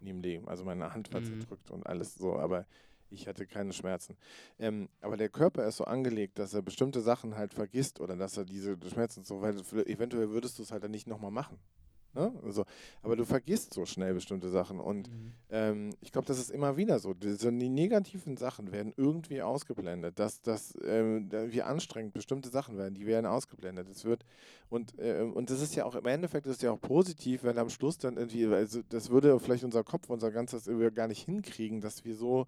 Nie 0.00 0.10
im 0.10 0.20
Leben. 0.20 0.48
Also 0.48 0.64
meine 0.64 0.92
Hand 0.94 1.12
war 1.12 1.20
Mhm. 1.20 1.26
zerdrückt 1.26 1.70
und 1.70 1.86
alles 1.86 2.14
so, 2.14 2.36
aber 2.38 2.66
ich 3.10 3.28
hatte 3.28 3.46
keine 3.46 3.72
Schmerzen. 3.74 4.16
Ähm, 4.58 4.88
aber 5.02 5.16
der 5.18 5.28
Körper 5.28 5.66
ist 5.66 5.76
so 5.76 5.84
angelegt, 5.84 6.38
dass 6.38 6.54
er 6.54 6.62
bestimmte 6.62 7.02
Sachen 7.02 7.36
halt 7.36 7.52
vergisst 7.52 8.00
oder 8.00 8.16
dass 8.16 8.36
er 8.36 8.44
diese 8.44 8.76
Schmerzen 8.90 9.24
so, 9.24 9.42
weil 9.42 9.58
eventuell 9.86 10.30
würdest 10.30 10.58
du 10.58 10.62
es 10.62 10.72
halt 10.72 10.82
dann 10.82 10.90
nicht 10.90 11.06
nochmal 11.06 11.30
machen. 11.30 11.58
Ne? 12.14 12.32
Also, 12.44 12.64
aber 13.02 13.16
du 13.16 13.24
vergisst 13.24 13.72
so 13.72 13.86
schnell 13.86 14.12
bestimmte 14.12 14.50
Sachen 14.50 14.80
und 14.80 15.10
ähm, 15.50 15.94
ich 16.00 16.12
glaube, 16.12 16.26
das 16.26 16.38
ist 16.38 16.50
immer 16.50 16.76
wieder 16.76 16.98
so. 16.98 17.14
Die, 17.14 17.32
so 17.32 17.50
die 17.50 17.68
negativen 17.68 18.36
Sachen 18.36 18.70
werden 18.70 18.92
irgendwie 18.96 19.40
ausgeblendet. 19.40 20.18
Dass, 20.18 20.42
dass 20.42 20.76
ähm, 20.84 21.30
wie 21.30 21.62
anstrengend 21.62 22.12
bestimmte 22.12 22.50
Sachen 22.50 22.76
werden, 22.76 22.94
die 22.94 23.06
werden 23.06 23.26
ausgeblendet. 23.26 23.88
Es 23.88 24.04
wird 24.04 24.24
und 24.68 24.94
ähm, 24.98 25.32
und 25.32 25.48
das 25.50 25.62
ist 25.62 25.74
ja 25.74 25.84
auch 25.84 25.94
im 25.94 26.06
Endeffekt 26.06 26.46
ist 26.46 26.62
ja 26.62 26.70
auch 26.70 26.80
positiv, 26.80 27.44
wenn 27.44 27.56
am 27.58 27.70
Schluss 27.70 27.98
dann 27.98 28.16
irgendwie, 28.16 28.46
also 28.46 28.80
das 28.88 29.10
würde 29.10 29.40
vielleicht 29.40 29.64
unser 29.64 29.84
Kopf, 29.84 30.10
unser 30.10 30.30
ganzes 30.30 30.66
irgendwie 30.66 30.90
gar 30.90 31.08
nicht 31.08 31.24
hinkriegen, 31.24 31.80
dass 31.80 32.04
wir 32.04 32.14
so 32.14 32.46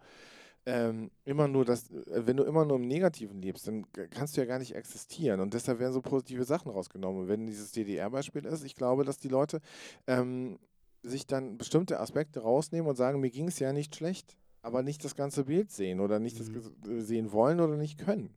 ähm, 0.66 1.10
immer 1.24 1.46
nur 1.48 1.64
das, 1.64 1.90
äh, 1.90 2.26
wenn 2.26 2.36
du 2.36 2.44
immer 2.44 2.64
nur 2.64 2.76
im 2.76 2.86
Negativen 2.86 3.40
lebst, 3.42 3.66
dann 3.68 3.86
kannst 4.10 4.36
du 4.36 4.40
ja 4.40 4.46
gar 4.46 4.58
nicht 4.58 4.74
existieren. 4.74 5.40
Und 5.40 5.52
deshalb 5.54 5.78
werden 5.78 5.92
so 5.92 6.00
positive 6.00 6.44
Sachen 6.44 6.70
rausgenommen. 6.70 7.22
Und 7.22 7.28
wenn 7.28 7.46
dieses 7.46 7.72
DDR-Beispiel 7.72 8.44
ist, 8.46 8.64
ich 8.64 8.74
glaube, 8.74 9.04
dass 9.04 9.18
die 9.18 9.28
Leute 9.28 9.60
ähm, 10.06 10.58
sich 11.02 11.26
dann 11.26 11.58
bestimmte 11.58 12.00
Aspekte 12.00 12.40
rausnehmen 12.40 12.88
und 12.88 12.96
sagen, 12.96 13.20
mir 13.20 13.30
ging 13.30 13.48
es 13.48 13.58
ja 13.58 13.72
nicht 13.72 13.94
schlecht, 13.94 14.38
aber 14.62 14.82
nicht 14.82 15.04
das 15.04 15.14
ganze 15.14 15.44
Bild 15.44 15.70
sehen 15.70 16.00
oder 16.00 16.18
nicht 16.18 16.40
das 16.40 16.48
Mhm. 16.48 16.56
ges- 16.56 16.90
äh, 16.90 17.00
sehen 17.02 17.32
wollen 17.32 17.60
oder 17.60 17.76
nicht 17.76 17.98
können. 17.98 18.30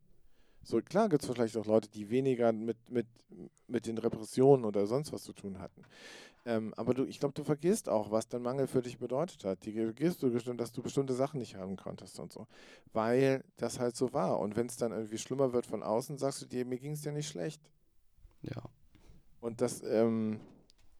So, 0.68 0.82
klar 0.82 1.08
gibt 1.08 1.22
es 1.22 1.30
vielleicht 1.30 1.56
auch 1.56 1.64
Leute, 1.64 1.88
die 1.88 2.10
weniger 2.10 2.52
mit, 2.52 2.90
mit, 2.90 3.06
mit 3.68 3.86
den 3.86 3.96
Repressionen 3.96 4.66
oder 4.66 4.86
sonst 4.86 5.14
was 5.14 5.22
zu 5.22 5.32
tun 5.32 5.60
hatten. 5.60 5.82
Ähm, 6.44 6.74
aber 6.76 6.92
du, 6.92 7.06
ich 7.06 7.18
glaube, 7.20 7.32
du 7.32 7.42
vergisst 7.42 7.88
auch, 7.88 8.10
was 8.10 8.28
dein 8.28 8.42
Mangel 8.42 8.66
für 8.66 8.82
dich 8.82 8.98
bedeutet 8.98 9.46
hat. 9.46 9.64
Die 9.64 9.72
vergisst 9.72 10.22
du 10.22 10.30
bestimmt, 10.30 10.60
dass 10.60 10.72
du 10.72 10.82
bestimmte 10.82 11.14
Sachen 11.14 11.38
nicht 11.38 11.56
haben 11.56 11.76
konntest 11.76 12.20
und 12.20 12.34
so. 12.34 12.46
Weil 12.92 13.44
das 13.56 13.78
halt 13.78 13.96
so 13.96 14.12
war. 14.12 14.40
Und 14.40 14.56
wenn 14.56 14.66
es 14.66 14.76
dann 14.76 14.92
irgendwie 14.92 15.16
schlimmer 15.16 15.54
wird 15.54 15.64
von 15.64 15.82
außen, 15.82 16.18
sagst 16.18 16.42
du 16.42 16.46
dir, 16.46 16.66
mir 16.66 16.78
ging 16.78 16.92
es 16.92 17.02
ja 17.02 17.12
nicht 17.12 17.28
schlecht. 17.28 17.62
Ja. 18.42 18.62
Und 19.40 19.62
das, 19.62 19.82
ähm, 19.82 20.38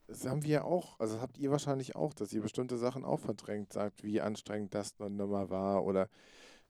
das 0.07 0.24
haben 0.24 0.44
wir 0.44 0.50
ja 0.50 0.64
auch, 0.64 0.98
also 0.98 1.16
das 1.16 1.22
habt 1.22 1.37
ihr 1.37 1.50
wahrscheinlich 1.50 1.94
auch, 1.94 2.14
dass 2.14 2.33
ihr 2.33 2.40
bestimmte 2.40 2.78
Sachen 2.78 3.04
auch 3.04 3.20
verdrängt, 3.20 3.74
sagt, 3.74 4.02
wie 4.02 4.22
anstrengend 4.22 4.74
das 4.74 4.96
dann 4.96 5.16
nochmal 5.16 5.50
war 5.50 5.85
oder 5.85 6.09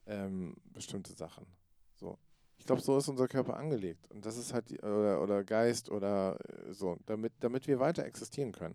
ähm, 0.05 0.57
bestimmte 0.73 1.13
Sachen. 1.13 1.47
So. 1.95 2.19
Ich 2.59 2.67
glaube, 2.67 2.83
so 2.83 2.99
ist 2.99 3.09
unser 3.09 3.29
Körper 3.29 3.57
angelegt. 3.57 4.11
Und 4.11 4.27
das 4.27 4.37
ist 4.37 4.53
halt, 4.53 4.71
die, 4.71 4.79
oder, 4.81 5.23
oder 5.23 5.45
Geist 5.45 5.91
oder 5.91 6.39
äh, 6.49 6.73
so, 6.73 6.97
damit, 7.07 7.33
damit 7.41 7.67
wir 7.67 7.79
weiter 7.79 8.05
existieren 8.05 8.53
können. 8.53 8.75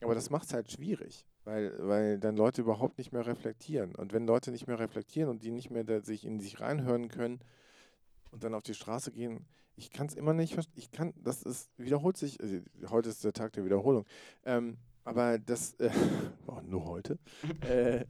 Aber 0.00 0.14
das 0.14 0.30
macht 0.30 0.46
es 0.46 0.54
halt 0.54 0.70
schwierig, 0.70 1.26
weil, 1.44 1.74
weil 1.80 2.18
dann 2.18 2.36
Leute 2.36 2.60
überhaupt 2.60 2.98
nicht 2.98 3.12
mehr 3.12 3.26
reflektieren. 3.26 3.94
Und 3.96 4.12
wenn 4.12 4.26
Leute 4.26 4.52
nicht 4.52 4.68
mehr 4.68 4.78
reflektieren 4.78 5.28
und 5.28 5.42
die 5.42 5.50
nicht 5.50 5.70
mehr 5.70 5.82
da, 5.82 6.00
sich 6.00 6.24
in 6.24 6.38
sich 6.38 6.60
reinhören 6.60 7.08
können 7.08 7.40
und 8.30 8.44
dann 8.44 8.54
auf 8.54 8.62
die 8.62 8.74
Straße 8.74 9.10
gehen, 9.10 9.44
ich 9.74 9.90
kann 9.90 10.06
es 10.06 10.14
immer 10.14 10.34
nicht 10.34 10.54
verstehen. 10.54 10.76
Ich 10.76 10.90
kann, 10.90 11.14
das 11.16 11.42
ist, 11.42 11.70
wiederholt 11.78 12.16
sich, 12.16 12.40
also 12.40 12.58
heute 12.90 13.08
ist 13.08 13.24
der 13.24 13.32
Tag 13.32 13.52
der 13.54 13.64
Wiederholung. 13.64 14.04
Ähm, 14.44 14.76
aber 15.04 15.38
das, 15.38 15.74
äh, 15.74 15.90
oh, 16.46 16.60
nur 16.62 16.84
heute. 16.84 17.18
äh, 17.62 18.04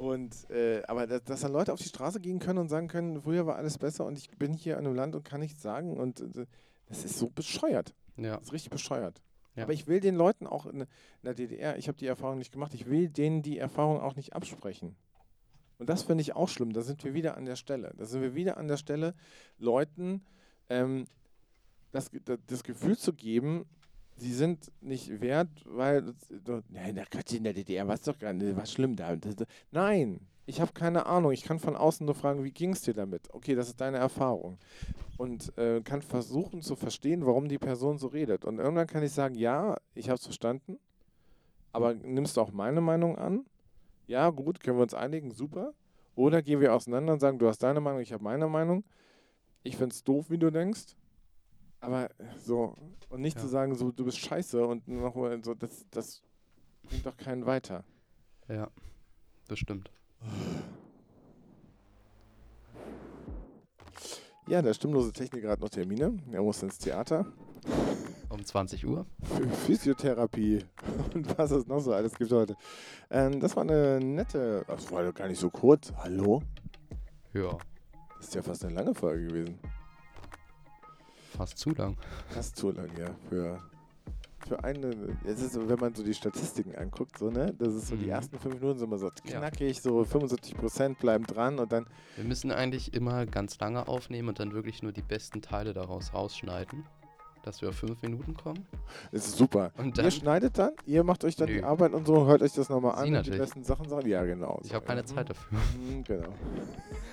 und, 0.00 0.48
äh, 0.48 0.82
aber 0.88 1.06
dass, 1.06 1.24
dass 1.24 1.40
dann 1.42 1.52
Leute 1.52 1.74
auf 1.74 1.78
die 1.78 1.88
Straße 1.88 2.20
gehen 2.20 2.38
können 2.38 2.58
und 2.58 2.70
sagen 2.70 2.88
können, 2.88 3.20
früher 3.20 3.44
war 3.44 3.56
alles 3.56 3.76
besser 3.76 4.06
und 4.06 4.16
ich 4.16 4.30
bin 4.30 4.54
hier 4.54 4.78
in 4.78 4.86
einem 4.86 4.94
Land 4.94 5.14
und 5.14 5.24
kann 5.24 5.40
nichts 5.40 5.60
sagen 5.60 5.98
und 5.98 6.20
äh, 6.20 6.46
das 6.88 7.04
ist 7.04 7.18
so 7.18 7.28
bescheuert. 7.28 7.94
Ja. 8.16 8.36
Das 8.36 8.46
ist 8.46 8.52
richtig 8.54 8.70
bescheuert. 8.70 9.20
Ja. 9.56 9.64
Aber 9.64 9.74
ich 9.74 9.88
will 9.88 10.00
den 10.00 10.14
Leuten 10.14 10.46
auch 10.46 10.64
in, 10.64 10.80
in 10.80 10.86
der 11.22 11.34
DDR, 11.34 11.76
ich 11.76 11.86
habe 11.86 11.98
die 11.98 12.06
Erfahrung 12.06 12.38
nicht 12.38 12.50
gemacht, 12.50 12.72
ich 12.72 12.88
will 12.88 13.10
denen 13.10 13.42
die 13.42 13.58
Erfahrung 13.58 14.00
auch 14.00 14.16
nicht 14.16 14.32
absprechen. 14.32 14.96
Und 15.76 15.90
das 15.90 16.04
finde 16.04 16.22
ich 16.22 16.34
auch 16.34 16.48
schlimm. 16.48 16.72
Da 16.72 16.80
sind 16.80 17.04
wir 17.04 17.12
wieder 17.12 17.36
an 17.36 17.44
der 17.44 17.56
Stelle. 17.56 17.92
Da 17.98 18.06
sind 18.06 18.22
wir 18.22 18.34
wieder 18.34 18.56
an 18.56 18.68
der 18.68 18.78
Stelle, 18.78 19.14
Leuten 19.58 20.24
ähm, 20.70 21.04
das, 21.92 22.10
das 22.46 22.64
Gefühl 22.64 22.96
zu 22.96 23.12
geben, 23.12 23.66
sie 24.20 24.32
sind 24.32 24.70
nicht 24.80 25.20
wert, 25.20 25.48
weil, 25.64 26.14
nein, 26.68 26.94
da 26.94 27.04
Gott, 27.10 27.32
in 27.32 27.44
der 27.44 27.54
DDR 27.54 27.88
war 27.88 27.98
doch 27.98 28.18
gar 28.18 28.32
nicht, 28.32 28.56
war 28.56 28.66
schlimm 28.66 28.96
da. 28.96 29.16
Nein, 29.72 30.20
ich 30.46 30.60
habe 30.60 30.72
keine 30.72 31.06
Ahnung. 31.06 31.32
Ich 31.32 31.42
kann 31.42 31.58
von 31.58 31.76
außen 31.76 32.04
nur 32.04 32.14
fragen, 32.14 32.44
wie 32.44 32.50
ging 32.50 32.72
es 32.72 32.82
dir 32.82 32.94
damit? 32.94 33.32
Okay, 33.32 33.54
das 33.54 33.68
ist 33.68 33.80
deine 33.80 33.98
Erfahrung. 33.98 34.58
Und 35.16 35.56
äh, 35.58 35.80
kann 35.82 36.02
versuchen 36.02 36.62
zu 36.62 36.76
verstehen, 36.76 37.24
warum 37.24 37.48
die 37.48 37.58
Person 37.58 37.98
so 37.98 38.08
redet. 38.08 38.44
Und 38.44 38.58
irgendwann 38.58 38.86
kann 38.86 39.02
ich 39.02 39.12
sagen, 39.12 39.34
ja, 39.34 39.76
ich 39.94 40.08
habe 40.08 40.16
es 40.16 40.24
verstanden, 40.24 40.78
aber 41.72 41.94
nimmst 41.94 42.36
du 42.36 42.40
auch 42.40 42.52
meine 42.52 42.80
Meinung 42.80 43.16
an? 43.16 43.44
Ja, 44.06 44.30
gut, 44.30 44.60
können 44.60 44.78
wir 44.78 44.82
uns 44.82 44.94
einigen, 44.94 45.30
super. 45.30 45.72
Oder 46.16 46.42
gehen 46.42 46.60
wir 46.60 46.74
auseinander 46.74 47.12
und 47.12 47.20
sagen, 47.20 47.38
du 47.38 47.46
hast 47.46 47.62
deine 47.62 47.80
Meinung, 47.80 48.00
ich 48.00 48.12
habe 48.12 48.24
meine 48.24 48.48
Meinung. 48.48 48.84
Ich 49.62 49.76
finde 49.76 49.94
es 49.94 50.02
doof, 50.02 50.30
wie 50.30 50.38
du 50.38 50.50
denkst. 50.50 50.96
Aber 51.80 52.10
so, 52.38 52.74
und 53.08 53.20
nicht 53.22 53.36
Ja. 53.36 53.42
zu 53.42 53.48
sagen, 53.48 53.74
so, 53.74 53.90
du 53.90 54.04
bist 54.04 54.18
scheiße 54.18 54.64
und 54.66 54.86
noch 54.88 55.14
so, 55.42 55.54
das, 55.54 55.86
das 55.90 56.22
bringt 56.82 57.06
doch 57.06 57.16
keinen 57.16 57.46
weiter. 57.46 57.84
Ja, 58.48 58.68
das 59.48 59.58
stimmt. 59.58 59.90
Ja, 64.46 64.62
der 64.62 64.74
stimmlose 64.74 65.12
Techniker 65.12 65.48
hat 65.50 65.60
noch 65.60 65.68
Termine. 65.68 66.18
Er 66.32 66.42
muss 66.42 66.62
ins 66.62 66.78
Theater. 66.78 67.26
Um 68.28 68.44
20 68.44 68.86
Uhr. 68.86 69.06
Für 69.22 69.48
Physiotherapie 69.48 70.64
und 71.14 71.38
was 71.38 71.50
es 71.50 71.66
noch 71.66 71.80
so 71.80 71.92
alles 71.92 72.14
gibt 72.14 72.32
heute. 72.32 72.56
Ähm, 73.10 73.40
das 73.40 73.56
war 73.56 73.62
eine 73.62 74.00
nette, 74.00 74.64
das 74.66 74.90
war 74.92 75.04
doch 75.04 75.14
gar 75.14 75.28
nicht 75.28 75.38
so 75.40 75.50
kurz. 75.50 75.92
Hallo? 75.96 76.42
Ja, 77.32 77.56
Das 78.16 78.26
ist 78.28 78.34
ja 78.34 78.42
fast 78.42 78.64
eine 78.64 78.74
lange 78.74 78.94
Folge 78.94 79.26
gewesen. 79.28 79.58
Fast 81.40 81.56
zu 81.58 81.70
lang. 81.70 81.96
Fast 82.28 82.56
zu 82.56 82.70
lang, 82.70 82.90
ja. 82.98 83.06
Für, 83.30 83.58
für 84.46 84.62
eine, 84.62 85.16
es 85.24 85.40
ist 85.40 85.56
wenn 85.68 85.78
man 85.78 85.94
so 85.94 86.02
die 86.02 86.12
Statistiken 86.12 86.74
anguckt, 86.74 87.16
so, 87.16 87.30
ne? 87.30 87.54
Das 87.58 87.72
ist 87.74 87.86
so, 87.88 87.96
die 87.96 88.04
Mhm. 88.04 88.10
ersten 88.10 88.38
fünf 88.38 88.54
Minuten 88.60 88.78
sind 88.78 88.88
immer 88.88 88.98
so 88.98 89.06
Ja. 89.24 89.38
knackig, 89.38 89.80
so 89.80 90.04
75 90.04 90.54
Prozent 90.56 90.98
bleiben 90.98 91.24
dran 91.24 91.58
und 91.58 91.72
dann, 91.72 91.86
Wir 92.16 92.24
müssen 92.24 92.52
eigentlich 92.52 92.92
immer 92.92 93.24
ganz 93.24 93.58
lange 93.58 93.88
aufnehmen 93.88 94.28
und 94.28 94.38
dann 94.38 94.52
wirklich 94.52 94.82
nur 94.82 94.92
die 94.92 95.00
besten 95.02 95.40
Teile 95.40 95.72
daraus 95.72 96.12
rausschneiden, 96.12 96.84
dass 97.42 97.62
wir 97.62 97.70
auf 97.70 97.76
fünf 97.76 98.00
Minuten 98.02 98.34
kommen. 98.34 98.66
ist 99.12 99.26
es 99.28 99.36
super. 99.36 99.72
Und 99.78 99.96
ihr 99.98 100.02
dann, 100.04 100.10
schneidet 100.12 100.58
dann, 100.58 100.72
ihr 100.86 101.04
macht 101.04 101.24
euch 101.24 101.36
dann 101.36 101.48
die 101.48 101.60
Nö. 101.60 101.64
Arbeit 101.64 101.92
und 101.92 102.06
so, 102.06 102.26
hört 102.26 102.42
euch 102.42 102.52
das 102.52 102.68
nochmal 102.68 102.96
an 102.96 103.14
und 103.14 103.26
die 103.26 103.30
besten 103.30 103.64
Sachen 103.64 103.88
sagen. 103.88 104.08
Ja, 104.08 104.24
genau. 104.24 104.60
ich 104.62 104.68
so, 104.68 104.74
habe 104.74 104.86
keine. 104.86 105.04
Zeit 105.04 105.30
dafür. 105.30 105.58
Mhm, 105.58 106.04
Genau. 106.04 106.28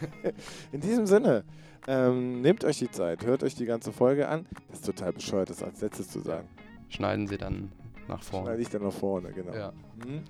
In 0.72 0.82
diesem 0.82 1.06
Sinne, 1.08 1.44
ähm, 1.88 2.42
nehmt 2.42 2.64
euch 2.66 2.80
die 2.80 2.92
Zeit, 2.92 3.26
hört 3.26 3.44
euch 3.44 3.56
die 3.56 3.66
ganze 3.66 3.92
Folge 3.92 4.28
an. 4.28 4.46
Das 4.70 4.80
ist 4.80 4.86
total 4.86 5.14
bescheuert, 5.14 5.50
das 5.50 5.64
als 5.64 5.82
letztes 5.82 6.10
zu 6.10 6.20
sagen. 6.20 6.48
Schneiden 6.90 7.28
Sie 7.28 7.38
dann 7.38 7.72
nach 8.08 8.22
Schneide 8.24 8.46
vorne. 8.46 8.62
ich 8.62 8.70
dann 8.70 8.84
nach 8.84 8.94
vorne, 8.94 9.32
genau. 9.32 9.54
Ja. 9.54 9.72
Mhm. 10.06 10.24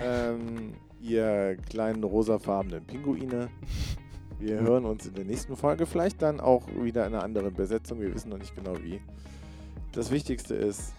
Ähm, 0.00 0.74
ihr 1.00 1.56
kleinen 1.70 2.02
rosafarbenen 2.04 2.84
Pinguine. 2.84 3.48
Wir 4.38 4.60
hören 4.60 4.84
uns 4.84 5.06
in 5.06 5.14
der 5.14 5.24
nächsten 5.24 5.56
Folge, 5.56 5.86
vielleicht 5.86 6.22
dann 6.22 6.40
auch 6.40 6.66
wieder 6.80 7.06
in 7.06 7.14
einer 7.14 7.22
anderen 7.22 7.54
Besetzung. 7.54 8.00
Wir 8.00 8.14
wissen 8.14 8.28
noch 8.30 8.38
nicht 8.38 8.54
genau 8.54 8.74
wie. 8.82 9.00
Das 9.96 10.10
Wichtigste 10.10 10.54
ist, 10.54 10.92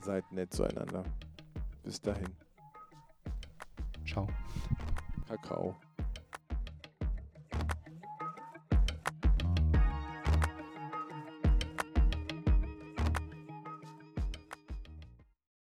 seid 0.00 0.32
nett 0.32 0.54
zueinander. 0.54 1.04
Bis 1.84 2.00
dahin. 2.00 2.34
Ciao. 4.06 4.26
Kakao. 5.28 5.76